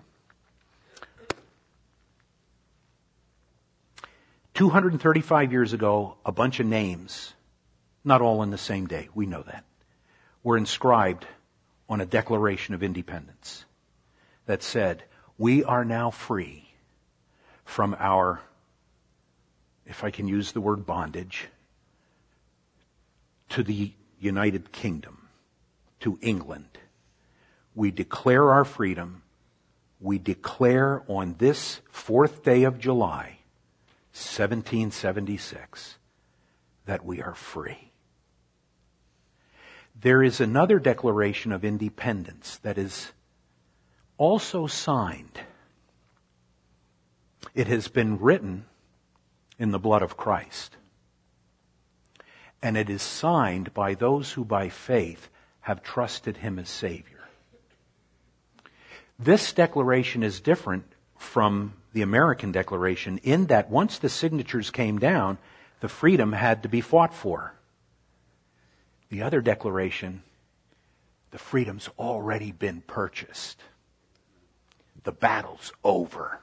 235 4.56 5.52
years 5.52 5.74
ago, 5.74 6.16
a 6.26 6.32
bunch 6.32 6.60
of 6.60 6.66
names, 6.66 7.34
not 8.04 8.22
all 8.22 8.44
in 8.44 8.50
the 8.50 8.58
same 8.58 8.88
day, 8.88 9.10
we 9.14 9.26
know 9.26 9.44
that, 9.44 9.64
were 10.44 10.58
inscribed 10.58 11.26
on 11.88 12.02
a 12.02 12.06
Declaration 12.06 12.74
of 12.74 12.84
Independence 12.84 13.66
that 14.46 14.64
said, 14.64 15.04
we 15.38 15.64
are 15.64 15.86
now 15.86 16.10
free 16.10 16.70
from 17.66 17.96
our, 18.00 18.42
if 19.86 20.04
I 20.04 20.12
can 20.12 20.28
use 20.28 20.52
the 20.52 20.62
word 20.62 20.86
bondage, 20.86 21.48
to 23.50 23.64
the 23.64 23.92
United 24.20 24.72
Kingdom 24.72 25.28
to 26.00 26.18
England. 26.22 26.78
We 27.76 27.92
declare 27.92 28.52
our 28.52 28.66
freedom. 28.66 29.24
We 30.00 30.18
declare 30.18 31.04
on 31.08 31.36
this 31.38 31.82
fourth 31.92 32.44
day 32.44 32.64
of 32.64 32.80
July, 32.80 33.40
1776, 34.14 35.98
that 36.86 37.06
we 37.06 37.22
are 37.22 37.36
free. 37.36 37.91
There 40.02 40.24
is 40.24 40.42
another 40.42 40.80
declaration 40.80 41.52
of 41.52 41.64
independence 41.64 42.58
that 42.64 42.80
is 42.80 43.12
also 44.18 44.66
signed. 44.66 45.40
It 47.54 47.68
has 47.68 47.88
been 47.88 48.20
written 48.20 48.66
in 49.60 49.72
the 49.72 49.80
blood 49.80 50.02
of 50.02 50.18
Christ. 50.18 50.76
And 52.64 52.78
it 52.78 52.90
is 52.90 53.04
signed 53.04 53.74
by 53.76 53.94
those 53.94 54.32
who 54.32 54.44
by 54.44 54.70
faith 54.70 55.30
have 55.62 55.84
trusted 55.84 56.38
him 56.38 56.58
as 56.58 56.70
Savior. 56.70 57.20
This 59.20 59.54
declaration 59.54 60.24
is 60.24 60.40
different 60.40 60.86
from 61.20 61.74
the 61.94 62.02
American 62.02 62.52
Declaration 62.52 63.20
in 63.20 63.46
that 63.48 63.70
once 63.70 64.00
the 64.00 64.10
signatures 64.10 64.72
came 64.72 64.98
down, 64.98 65.38
the 65.80 65.90
freedom 65.90 66.34
had 66.34 66.64
to 66.64 66.70
be 66.70 66.82
fought 66.82 67.14
for. 67.14 67.54
The 69.12 69.24
other 69.24 69.42
declaration, 69.42 70.24
the 71.32 71.38
freedom's 71.38 71.90
already 72.00 72.54
been 72.54 72.80
purchased. 72.80 73.62
The 75.04 75.12
battle's 75.12 75.74
over. 75.84 76.40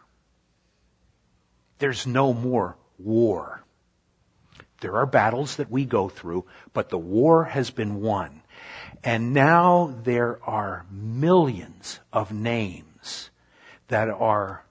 There's 1.78 2.06
no 2.06 2.34
more 2.34 2.76
war. 2.98 3.64
There 4.82 4.96
are 4.96 5.06
battles 5.06 5.56
that 5.56 5.70
we 5.70 5.86
go 5.86 6.10
through, 6.10 6.44
but 6.74 6.90
the 6.90 6.98
war 6.98 7.44
has 7.44 7.70
been 7.70 8.02
won. 8.02 8.42
And 9.02 9.32
now 9.32 9.96
there 10.02 10.38
are 10.44 10.84
millions 10.90 12.00
of 12.12 12.32
names 12.32 13.30
that 13.88 14.10
are 14.10 14.66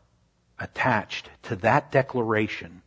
attached 0.60 1.31
to 1.43 1.55
that 1.57 1.91
declaration 1.91 2.83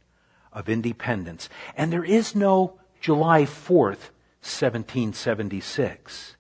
of 0.53 0.69
independence. 0.69 1.49
And 1.77 1.93
there 1.93 2.05
is 2.05 2.37
no 2.37 2.79
July 3.01 3.43
4th, 3.43 4.11
1776. 4.43 6.37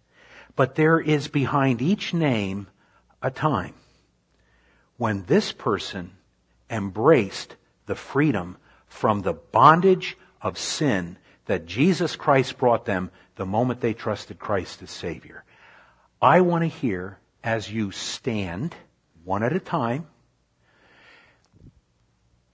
But 0.57 0.75
there 0.75 1.01
is 1.01 1.29
behind 1.29 1.81
each 1.81 2.13
name 2.13 2.69
a 3.23 3.31
time 3.31 3.75
when 4.97 5.25
this 5.25 5.53
person 5.53 6.13
embraced 6.69 7.57
the 7.87 7.95
freedom 7.95 8.57
from 8.87 9.23
the 9.23 9.33
bondage 9.33 10.17
of 10.43 10.59
sin 10.59 11.17
that 11.47 11.67
Jesus 11.67 12.17
Christ 12.17 12.59
brought 12.59 12.85
them 12.85 13.11
the 13.37 13.47
moment 13.47 13.81
they 13.81 13.95
trusted 13.95 14.39
Christ 14.39 14.83
as 14.83 14.91
Savior. 14.91 15.45
I 16.21 16.43
want 16.43 16.63
to 16.63 16.69
hear 16.69 17.19
as 17.43 17.71
you 17.71 17.91
stand, 17.91 18.75
one 19.25 19.43
at 19.43 19.55
a 19.55 19.61
time, 19.61 20.07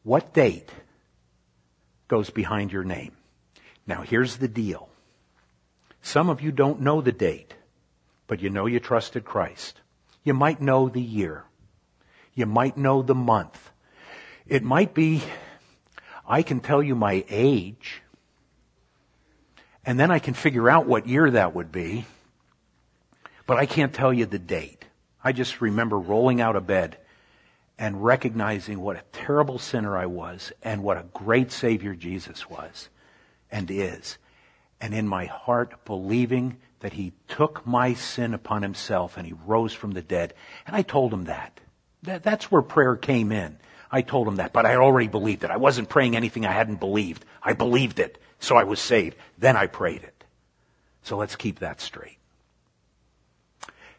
what 0.03 0.33
date 0.33 0.71
goes 2.07 2.31
behind 2.31 2.73
your 2.73 2.85
name. 2.85 3.13
Now 3.87 4.03
here's 4.03 4.37
the 4.37 4.49
deal. 4.49 4.89
Some 6.07 6.29
of 6.29 6.41
you 6.41 6.53
don't 6.53 6.83
know 6.83 7.01
the 7.01 7.11
date, 7.11 7.53
but 8.29 8.41
you 8.41 8.49
know 8.49 8.67
you 8.67 8.79
trusted 8.79 9.25
Christ. 9.25 9.81
You 10.23 10.35
might 10.35 10.61
know 10.61 10.89
the 10.89 11.03
year. 11.03 11.43
You 12.33 12.47
might 12.47 12.77
know 12.77 13.03
the 13.03 13.17
month. 13.17 13.73
It 14.47 14.63
might 14.63 14.95
be, 14.95 15.25
I 16.25 16.43
can 16.43 16.61
tell 16.61 16.81
you 16.81 16.95
my 16.95 17.25
age, 17.29 18.03
and 19.85 19.99
then 19.99 20.13
I 20.13 20.21
can 20.21 20.35
figure 20.35 20.71
out 20.71 20.87
what 20.87 21.09
year 21.09 21.29
that 21.29 21.57
would 21.57 21.73
be, 21.73 22.07
but 23.45 23.57
I 23.57 23.67
can't 23.67 23.93
tell 23.93 24.13
you 24.13 24.27
the 24.27 24.39
date. 24.39 24.85
I 25.25 25.33
just 25.33 25.61
remember 25.61 25.99
rolling 25.99 26.41
out 26.41 26.55
of 26.55 26.69
bed 26.69 26.99
and 27.81 28.05
recognizing 28.05 28.79
what 28.79 28.95
a 28.95 29.03
terrible 29.11 29.59
sinner 29.59 29.99
I 29.99 30.07
was 30.07 30.53
and 30.63 30.85
what 30.85 30.99
a 30.99 31.07
great 31.13 31.51
Savior 31.51 31.97
Jesus 31.97 32.49
was 32.49 32.91
and 33.51 33.69
is. 33.73 34.19
And 34.81 34.95
in 34.95 35.09
my 35.09 35.27
heart 35.27 35.85
believing 35.85 36.59
that 36.81 36.93
He 36.93 37.13
took 37.29 37.67
my 37.67 37.95
sin 37.95 38.35
upon 38.35 38.63
Himself 38.63 39.17
and 39.17 39.27
He 39.27 39.35
rose 39.47 39.73
from 39.73 39.93
the 39.93 40.03
dead. 40.03 40.35
And 40.67 40.77
I 40.77 40.83
told 40.83 41.13
Him 41.13 41.25
that. 41.25 41.61
that 42.03 42.23
that's 42.23 42.51
where 42.51 42.63
prayer 42.63 42.97
came 42.97 43.33
in. 43.33 43.59
I 43.91 44.03
told 44.03 44.29
Him 44.29 44.37
that, 44.37 44.53
but 44.53 44.67
I 44.67 44.77
already 44.77 45.09
believed 45.09 45.45
it. 45.45 45.51
I 45.51 45.57
wasn't 45.57 45.89
praying 45.89 46.17
anything 46.17 46.45
I 46.45 46.53
hadn't 46.53 46.81
believed. 46.81 47.25
I 47.43 47.53
believed 47.55 47.99
it. 47.99 48.19
So 48.41 48.57
I 48.57 48.65
was 48.65 48.81
saved. 48.81 49.17
Then 49.39 49.57
I 49.57 49.67
prayed 49.67 50.03
it. 50.03 50.25
So 51.03 51.17
let's 51.17 51.37
keep 51.37 51.61
that 51.61 51.81
straight. 51.81 52.19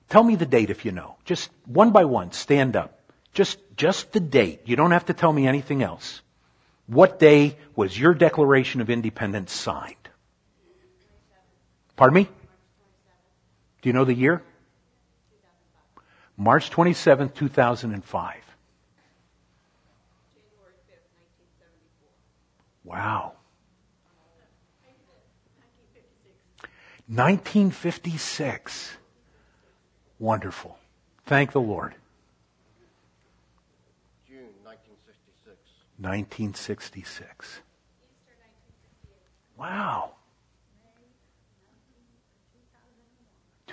Tell 0.10 0.24
me 0.24 0.36
the 0.36 0.46
date 0.46 0.70
if 0.70 0.86
you 0.86 0.92
know. 0.92 1.16
Just 1.26 1.50
one 1.66 1.92
by 1.92 2.06
one, 2.06 2.32
stand 2.32 2.76
up. 2.76 3.00
Just, 3.34 3.60
just 3.76 4.12
the 4.12 4.20
date. 4.20 4.62
You 4.66 4.76
don't 4.76 4.92
have 4.92 5.06
to 5.06 5.14
tell 5.14 5.32
me 5.32 5.48
anything 5.48 5.84
else. 5.84 6.22
What 6.88 7.20
day 7.20 7.58
was 7.76 7.98
your 7.98 8.14
Declaration 8.14 8.82
of 8.82 8.90
Independence 8.90 9.52
signed? 9.52 9.96
Pardon 11.98 12.14
me? 12.14 12.30
Do 13.82 13.90
you 13.90 13.94
know 13.94 14.06
the 14.06 14.14
year? 14.14 14.44
March 16.38 16.70
27, 16.70 17.30
2005. 17.30 18.36
Wow. 22.84 23.34
1956. 27.08 28.98
Wonderful. 30.20 30.78
Thank 31.26 31.52
the 31.52 31.62
Lord. 31.62 31.96
June 34.28 34.54
1966. 34.64 35.58
1966. 36.00 37.62
Wow. 39.58 40.17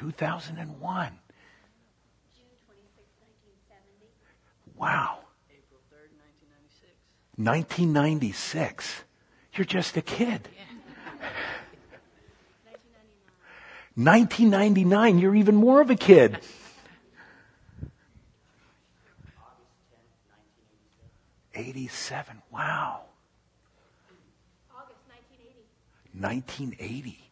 2001. 0.05 1.19
Wow. 4.77 5.19
April 5.49 5.81
3rd, 5.89 6.13
1996. 7.39 7.39
1996. 7.39 9.05
You're 9.55 9.65
just 9.65 9.97
a 9.97 10.03
kid. 10.03 10.47
1999, 13.97 15.19
you're 15.19 15.35
even 15.35 15.55
more 15.55 15.81
of 15.81 15.89
a 15.89 15.97
kid. 15.97 16.39
Eighty-seven. 21.55 22.43
Wow. 22.51 23.03
August 24.77 24.99
1980. 25.09 26.77
1980. 26.77 27.24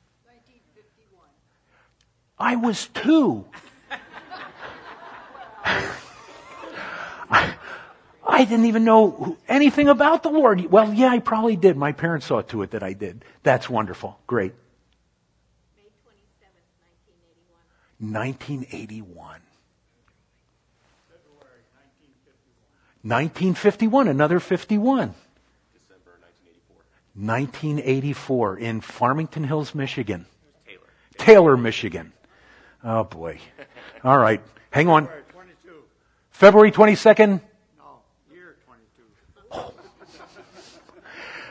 1951. 2.38 2.38
I 2.38 2.56
was 2.56 2.88
two. 2.88 3.44
I, 7.30 7.54
I 8.26 8.44
didn't 8.44 8.66
even 8.66 8.84
know 8.84 9.36
anything 9.48 9.88
about 9.88 10.22
the 10.22 10.30
Lord. 10.30 10.70
Well, 10.70 10.92
yeah, 10.92 11.08
I 11.08 11.18
probably 11.18 11.56
did. 11.56 11.76
My 11.76 11.92
parents 11.92 12.26
saw 12.26 12.42
to 12.42 12.62
it 12.62 12.70
that 12.72 12.82
I 12.82 12.92
did. 12.92 13.24
That's 13.42 13.68
wonderful. 13.68 14.18
Great. 14.26 14.52
May 15.76 15.82
27th, 15.82 16.68
1981. 18.00 19.40
1981. 19.40 19.40
1951, 23.04 24.08
another 24.08 24.38
51. 24.38 25.14
December 25.72 26.12
1984 27.14 28.56
1984. 28.56 28.58
in 28.58 28.80
Farmington 28.80 29.44
Hills, 29.44 29.74
Michigan. 29.74 30.26
Taylor. 30.64 30.80
Taylor, 31.18 31.56
Michigan. 31.56 32.12
Oh 32.84 33.04
boy. 33.04 33.38
All 34.02 34.18
right. 34.18 34.42
Hang 34.70 34.88
on. 34.88 35.06
February 35.06 35.22
22. 35.30 35.82
February 36.30 36.72
22nd, 36.72 37.40
No, 37.78 38.00
year 38.32 38.56
22. 39.50 39.72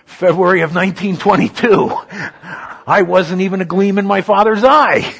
February 0.05 0.61
of 0.61 0.75
1922. 0.75 1.91
I 2.85 3.03
wasn't 3.03 3.41
even 3.41 3.61
a 3.61 3.65
gleam 3.65 3.97
in 3.97 4.05
my 4.05 4.21
father's 4.21 4.63
eye. 4.63 4.99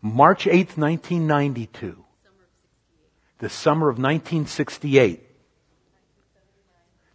March 0.00 0.44
8th, 0.46 0.76
1992. 0.76 0.76
March 0.76 0.76
8th, 0.76 0.78
1992. 0.78 2.04
The 3.38 3.48
summer 3.48 3.88
of 3.88 3.98
1968. 3.98 5.28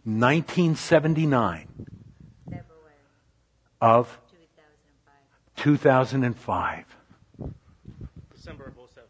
1979 0.07 1.67
February 2.45 2.63
of 3.81 4.17
2005. 5.57 6.85
2005. 6.85 6.85
December 8.33 8.67
of 8.67 8.73
07. 8.93 9.05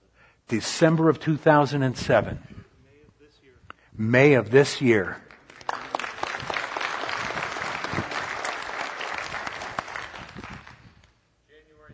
December 0.48 1.10
of 1.10 1.20
2007. 1.20 2.40
May 3.98 4.34
of 4.34 4.50
this 4.52 4.82
year. 4.82 5.18
January 11.48 11.94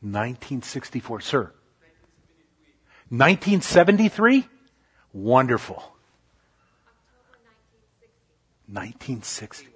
1964, 0.00 1.16
1964. 1.16 1.20
sir. 1.20 1.52
1973? 3.08 4.48
Wonderful. 5.12 5.82
1960. 8.68 9.68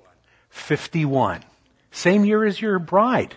51. 0.51 1.45
Same 1.91 2.25
year 2.25 2.45
as 2.45 2.61
your 2.61 2.79
bride. 2.79 3.35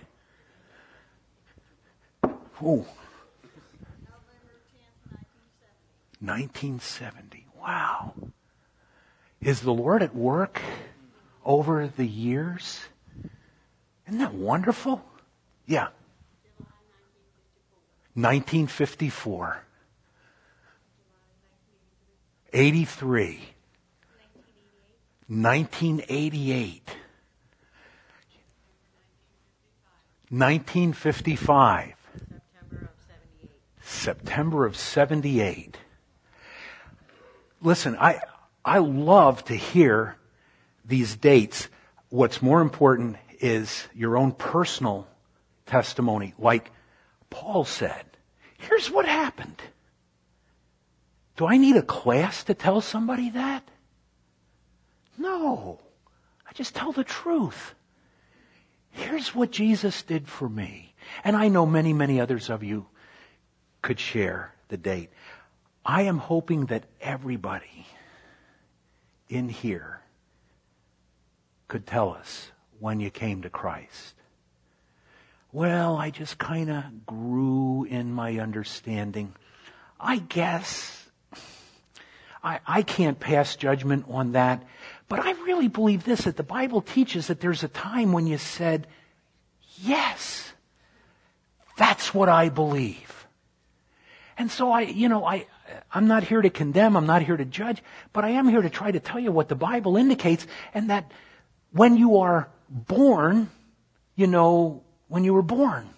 Ooh. 2.61 2.85
November 2.85 2.85
10th, 6.21 6.21
1970. 6.21 7.43
1970. 7.43 7.45
Wow. 7.59 8.13
Is 9.41 9.61
the 9.61 9.73
Lord 9.73 10.01
at 10.01 10.15
work 10.15 10.61
over 11.43 11.87
the 11.87 12.05
years? 12.05 12.81
Isn't 14.07 14.19
that 14.19 14.33
wonderful? 14.33 15.03
Yeah. 15.65 15.87
1954. 18.15 19.63
83. 22.53 23.41
1988. 25.27 26.89
1955. 30.33 31.93
September 32.17 32.89
of 32.89 32.89
78. 33.05 33.51
September 33.83 34.65
of 34.65 34.75
78. 34.75 35.77
Listen, 37.61 37.95
I, 37.99 38.19
I 38.65 38.79
love 38.79 39.45
to 39.45 39.53
hear 39.53 40.15
these 40.85 41.15
dates. 41.15 41.69
What's 42.09 42.41
more 42.41 42.61
important 42.61 43.17
is 43.41 43.87
your 43.93 44.17
own 44.17 44.31
personal 44.31 45.07
testimony. 45.67 46.33
Like 46.39 46.71
Paul 47.29 47.63
said, 47.63 48.03
here's 48.57 48.89
what 48.89 49.05
happened. 49.05 49.61
Do 51.35 51.45
I 51.45 51.57
need 51.57 51.75
a 51.75 51.83
class 51.83 52.43
to 52.45 52.55
tell 52.55 52.81
somebody 52.81 53.29
that? 53.29 53.69
No. 55.15 55.79
I 56.49 56.53
just 56.53 56.73
tell 56.73 56.91
the 56.91 57.03
truth. 57.03 57.75
Here's 58.93 59.35
what 59.35 59.51
Jesus 59.51 60.03
did 60.03 60.27
for 60.27 60.47
me. 60.47 60.93
And 61.23 61.35
I 61.35 61.47
know 61.49 61.65
many, 61.65 61.93
many 61.93 62.19
others 62.21 62.49
of 62.49 62.63
you 62.63 62.85
could 63.81 63.99
share 63.99 64.53
the 64.69 64.77
date. 64.77 65.09
I 65.85 66.03
am 66.03 66.17
hoping 66.17 66.67
that 66.67 66.85
everybody 67.01 67.87
in 69.27 69.49
here 69.49 69.99
could 71.67 71.85
tell 71.85 72.11
us 72.11 72.51
when 72.79 72.99
you 72.99 73.09
came 73.09 73.41
to 73.41 73.49
Christ. 73.49 74.15
Well, 75.51 75.97
I 75.97 76.09
just 76.09 76.37
kind 76.37 76.69
of 76.71 77.05
grew 77.05 77.83
in 77.83 78.11
my 78.11 78.39
understanding. 78.39 79.35
I 79.99 80.17
guess 80.17 81.03
I, 82.43 82.59
I 82.67 82.81
can't 82.81 83.19
pass 83.19 83.55
judgment 83.55 84.05
on 84.09 84.33
that, 84.33 84.63
but 85.13 85.27
I 85.27 85.33
really 85.43 85.67
believe 85.67 86.03
this 86.03 86.21
that 86.21 86.37
the 86.37 86.41
Bible 86.41 86.81
teaches 86.81 87.27
that 87.27 87.39
there's 87.39 87.63
a 87.63 87.67
time 87.67 88.13
when 88.13 88.25
you 88.25 88.39
said, 88.39 88.87
Yes, 89.77 90.51
that's 91.77 92.15
what 92.15 92.29
I 92.29 92.49
believe. 92.49 93.27
And 94.39 94.49
so 94.49 94.71
I, 94.71 94.81
you 94.81 95.09
know, 95.09 95.23
I, 95.23 95.45
I'm 95.91 96.07
not 96.07 96.23
here 96.23 96.41
to 96.41 96.49
condemn, 96.49 96.97
I'm 96.97 97.05
not 97.05 97.21
here 97.21 97.37
to 97.37 97.45
judge, 97.45 97.83
but 98.11 98.25
I 98.25 98.29
am 98.29 98.47
here 98.47 98.63
to 98.63 98.71
try 98.71 98.89
to 98.89 98.99
tell 98.99 99.19
you 99.19 99.31
what 99.31 99.49
the 99.49 99.55
Bible 99.55 99.97
indicates 99.97 100.47
and 100.73 100.89
that 100.89 101.11
when 101.71 101.95
you 101.95 102.17
are 102.17 102.49
born, 102.67 103.51
you 104.15 104.25
know, 104.25 104.81
when 105.09 105.23
you 105.23 105.35
were 105.35 105.43
born. 105.43 105.91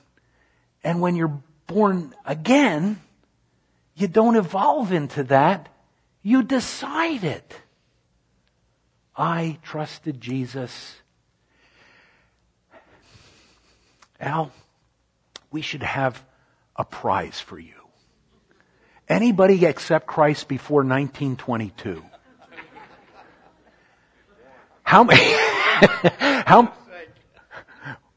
And 0.83 0.99
when 0.99 1.15
you're 1.15 1.41
born 1.67 2.13
again, 2.25 2.99
you 3.95 4.09
don't 4.09 4.35
evolve 4.35 4.91
into 4.91 5.23
that. 5.23 5.69
You 6.21 6.43
decide 6.43 7.23
it. 7.23 7.61
I 9.17 9.57
trusted 9.63 10.19
Jesus. 10.19 10.95
Al, 14.19 14.51
we 15.51 15.61
should 15.61 15.83
have 15.83 16.21
a 16.75 16.83
prize 16.83 17.39
for 17.39 17.57
you. 17.57 17.73
Anybody 19.07 19.65
accept 19.65 20.07
Christ 20.07 20.47
before 20.47 20.79
1922? 20.79 22.03
How 24.83 25.03
many? 25.03 25.21
how? 26.19 26.73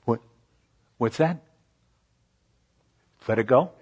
What? 0.04 0.20
What's 0.96 1.18
that? 1.18 1.42
Let 3.28 3.38
it 3.38 3.46
go. 3.46 3.72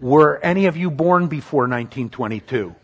Were 0.00 0.38
any 0.42 0.66
of 0.66 0.76
you 0.76 0.90
born 0.90 1.28
before 1.28 1.62
1922? 1.68 2.74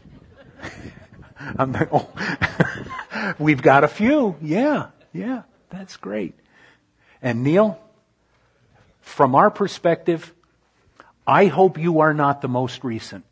I'm 1.59 1.73
like, 1.73 1.89
oh. 1.93 2.09
We've 3.39 3.63
got 3.63 3.85
a 3.85 3.89
few. 3.89 4.37
Yeah, 4.41 4.89
yeah, 5.13 5.43
that's 5.71 5.97
great. 5.97 6.35
And 7.23 7.43
Neil, 7.43 7.81
from 9.01 9.35
our 9.35 9.51
perspective, 9.51 10.33
I 11.27 11.47
hope 11.47 11.79
you 11.79 12.01
are 12.01 12.15
not 12.15 12.41
the 12.41 12.49
most 12.49 12.85
recent. 12.85 13.25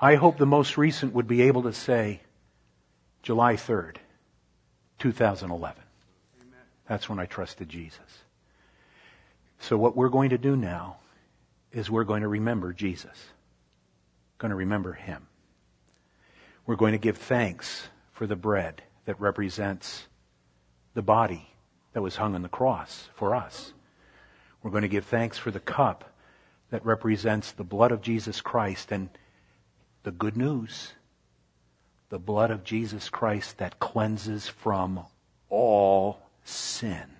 I 0.00 0.14
hope 0.14 0.38
the 0.38 0.46
most 0.46 0.78
recent 0.78 1.12
would 1.14 1.28
be 1.28 1.42
able 1.42 1.64
to 1.64 1.72
say 1.72 2.20
July 3.22 3.54
3rd, 3.54 3.96
2011. 4.98 5.82
That's 6.86 7.08
when 7.08 7.18
I 7.18 7.26
trusted 7.26 7.68
Jesus. 7.68 8.00
So 9.60 9.76
what 9.76 9.94
we're 9.94 10.08
going 10.08 10.30
to 10.30 10.38
do 10.38 10.56
now 10.56 10.96
is 11.70 11.90
we're 11.90 12.04
going 12.04 12.22
to 12.22 12.28
remember 12.28 12.72
Jesus. 12.72 13.16
Going 14.38 14.50
to 14.50 14.56
remember 14.56 14.94
Him. 14.94 15.26
We're 16.70 16.76
going 16.76 16.92
to 16.92 16.98
give 16.98 17.16
thanks 17.16 17.88
for 18.12 18.28
the 18.28 18.36
bread 18.36 18.84
that 19.04 19.20
represents 19.20 20.06
the 20.94 21.02
body 21.02 21.52
that 21.94 22.00
was 22.00 22.14
hung 22.14 22.36
on 22.36 22.42
the 22.42 22.48
cross 22.48 23.08
for 23.16 23.34
us. 23.34 23.72
We're 24.62 24.70
going 24.70 24.82
to 24.82 24.88
give 24.88 25.06
thanks 25.06 25.36
for 25.36 25.50
the 25.50 25.58
cup 25.58 26.14
that 26.70 26.86
represents 26.86 27.50
the 27.50 27.64
blood 27.64 27.90
of 27.90 28.02
Jesus 28.02 28.40
Christ 28.40 28.92
and 28.92 29.08
the 30.04 30.12
good 30.12 30.36
news, 30.36 30.92
the 32.08 32.20
blood 32.20 32.52
of 32.52 32.62
Jesus 32.62 33.08
Christ 33.08 33.58
that 33.58 33.80
cleanses 33.80 34.46
from 34.46 35.00
all 35.48 36.20
sin, 36.44 37.16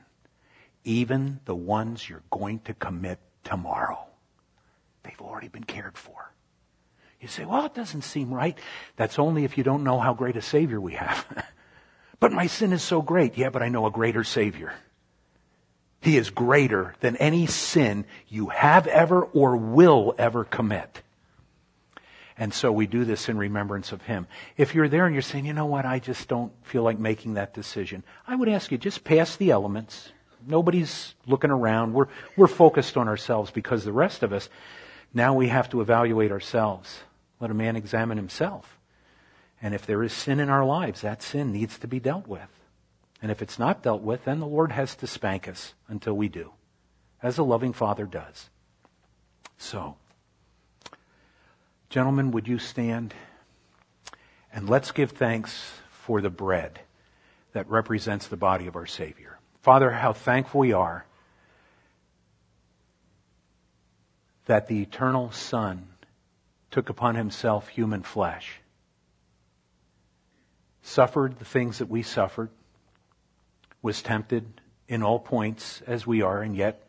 even 0.84 1.40
the 1.44 1.57
ones 1.57 2.09
you're 2.09 2.22
going 2.30 2.61
to 2.61 2.74
commit 2.74 3.18
tomorrow. 3.42 4.07
They've 5.03 5.20
already 5.20 5.48
been 5.48 5.64
cared 5.64 5.98
for. 5.98 6.30
You 7.20 7.28
say, 7.28 7.44
well, 7.44 7.66
it 7.66 7.74
doesn't 7.74 8.02
seem 8.02 8.32
right. 8.32 8.58
That's 8.96 9.18
only 9.18 9.44
if 9.44 9.58
you 9.58 9.64
don't 9.64 9.84
know 9.84 9.98
how 9.98 10.14
great 10.14 10.36
a 10.36 10.42
Savior 10.42 10.80
we 10.80 10.94
have. 10.94 11.26
But 12.20 12.32
my 12.32 12.48
sin 12.48 12.74
is 12.74 12.82
so 12.82 13.00
great. 13.00 13.38
Yeah, 13.38 13.48
but 13.48 13.62
I 13.62 13.70
know 13.70 13.86
a 13.86 13.90
greater 13.90 14.24
Savior. 14.24 14.74
He 16.02 16.16
is 16.16 16.30
greater 16.30 16.94
than 17.00 17.16
any 17.16 17.46
sin 17.46 18.04
you 18.28 18.48
have 18.48 18.86
ever 18.86 19.22
or 19.22 19.56
will 19.56 20.14
ever 20.18 20.44
commit. 20.44 21.02
And 22.38 22.54
so 22.54 22.72
we 22.72 22.86
do 22.86 23.04
this 23.04 23.28
in 23.28 23.36
remembrance 23.36 23.92
of 23.92 24.02
Him. 24.02 24.26
If 24.56 24.74
you're 24.74 24.88
there 24.88 25.04
and 25.04 25.14
you're 25.14 25.22
saying, 25.22 25.44
you 25.44 25.52
know 25.52 25.66
what, 25.66 25.84
I 25.84 25.98
just 25.98 26.26
don't 26.28 26.52
feel 26.62 26.82
like 26.82 26.98
making 26.98 27.34
that 27.34 27.52
decision, 27.52 28.02
I 28.26 28.36
would 28.36 28.48
ask 28.48 28.70
you, 28.70 28.78
just 28.78 29.04
pass 29.04 29.36
the 29.36 29.50
elements. 29.50 30.12
Nobody's 30.46 31.14
looking 31.26 31.50
around. 31.50 31.92
We're, 31.92 32.08
we're 32.36 32.46
focused 32.46 32.96
on 32.96 33.08
ourselves 33.08 33.50
because 33.50 33.84
the 33.84 33.92
rest 33.92 34.22
of 34.22 34.32
us, 34.32 34.48
now 35.12 35.34
we 35.34 35.48
have 35.48 35.68
to 35.70 35.82
evaluate 35.82 36.32
ourselves. 36.32 37.02
Let 37.41 37.51
a 37.51 37.55
man 37.55 37.74
examine 37.74 38.18
himself. 38.18 38.78
And 39.62 39.74
if 39.74 39.86
there 39.86 40.03
is 40.03 40.12
sin 40.12 40.41
in 40.41 40.49
our 40.49 40.64
lives, 40.64 41.01
that 41.01 41.22
sin 41.22 41.53
needs 41.53 41.78
to 41.78 41.88
be 41.88 41.99
dealt 41.99 42.26
with. 42.26 42.49
And 43.22 43.30
if 43.30 43.43
it's 43.43 43.59
not 43.59 43.82
dealt 43.82 44.03
with, 44.03 44.24
then 44.24 44.41
the 44.41 44.47
Lord 44.47 44.72
has 44.72 44.95
to 44.97 45.07
spank 45.07 45.49
us 45.49 45.74
until 45.88 46.14
we 46.14 46.28
do, 46.28 46.53
as 47.22 47.36
a 47.36 47.43
loving 47.43 47.72
father 47.72 48.07
does. 48.07 48.49
So, 49.59 49.97
gentlemen, 51.91 52.30
would 52.30 52.49
you 52.49 52.59
stand? 52.59 53.12
And 54.53 54.68
let's 54.68 54.93
give 54.93 55.11
thanks 55.12 55.72
for 55.91 56.22
the 56.22 56.30
bread 56.30 56.80
that 57.53 57.68
represents 57.68 58.28
the 58.28 58.36
body 58.36 58.66
of 58.66 58.76
our 58.76 58.86
Savior. 58.86 59.38
Father, 59.61 59.91
how 59.91 60.14
thankful 60.14 60.61
we 60.61 60.72
are 60.72 61.05
that 64.47 64.66
the 64.66 64.80
eternal 64.80 65.30
Son 65.30 65.89
took 66.70 66.88
upon 66.88 67.14
himself 67.14 67.68
human 67.68 68.02
flesh, 68.02 68.60
suffered 70.82 71.38
the 71.38 71.44
things 71.44 71.78
that 71.78 71.88
we 71.88 72.02
suffered, 72.02 72.50
was 73.82 74.02
tempted 74.02 74.60
in 74.88 75.02
all 75.02 75.18
points 75.18 75.82
as 75.86 76.06
we 76.06 76.22
are, 76.22 76.42
and 76.42 76.56
yet 76.56 76.82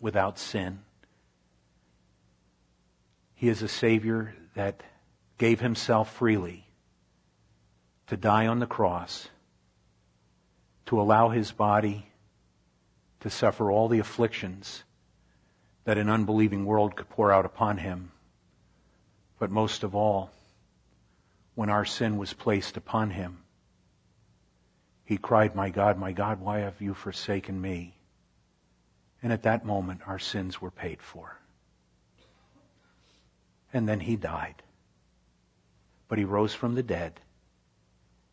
without 0.00 0.38
sin. 0.38 0.78
He 3.34 3.48
is 3.48 3.62
a 3.62 3.68
Savior 3.68 4.34
that 4.54 4.82
gave 5.38 5.60
himself 5.60 6.14
freely 6.14 6.66
to 8.06 8.16
die 8.16 8.46
on 8.46 8.60
the 8.60 8.66
cross, 8.66 9.28
to 10.86 11.00
allow 11.00 11.28
his 11.28 11.52
body 11.52 12.06
to 13.20 13.28
suffer 13.28 13.70
all 13.70 13.88
the 13.88 13.98
afflictions 13.98 14.84
that 15.84 15.98
an 15.98 16.08
unbelieving 16.08 16.64
world 16.64 16.96
could 16.96 17.08
pour 17.08 17.32
out 17.32 17.44
upon 17.44 17.78
him. 17.78 18.12
But 19.38 19.50
most 19.50 19.82
of 19.82 19.94
all, 19.94 20.30
when 21.54 21.70
our 21.70 21.84
sin 21.84 22.16
was 22.16 22.32
placed 22.32 22.76
upon 22.76 23.10
him, 23.10 23.38
he 25.04 25.16
cried, 25.16 25.54
My 25.54 25.70
God, 25.70 25.98
my 25.98 26.12
God, 26.12 26.40
why 26.40 26.60
have 26.60 26.80
you 26.80 26.94
forsaken 26.94 27.60
me? 27.60 27.96
And 29.22 29.32
at 29.32 29.44
that 29.44 29.64
moment, 29.64 30.02
our 30.06 30.18
sins 30.18 30.60
were 30.60 30.70
paid 30.70 31.00
for. 31.00 31.38
And 33.72 33.88
then 33.88 34.00
he 34.00 34.16
died. 34.16 34.62
But 36.08 36.18
he 36.18 36.24
rose 36.24 36.54
from 36.54 36.74
the 36.74 36.82
dead, 36.82 37.20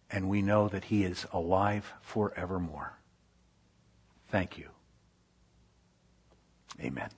and 0.09 0.29
we 0.29 0.41
know 0.41 0.67
that 0.69 0.85
he 0.85 1.03
is 1.03 1.25
alive 1.33 1.91
forevermore. 2.01 2.93
Thank 4.29 4.57
you. 4.57 4.69
Amen. 6.79 7.09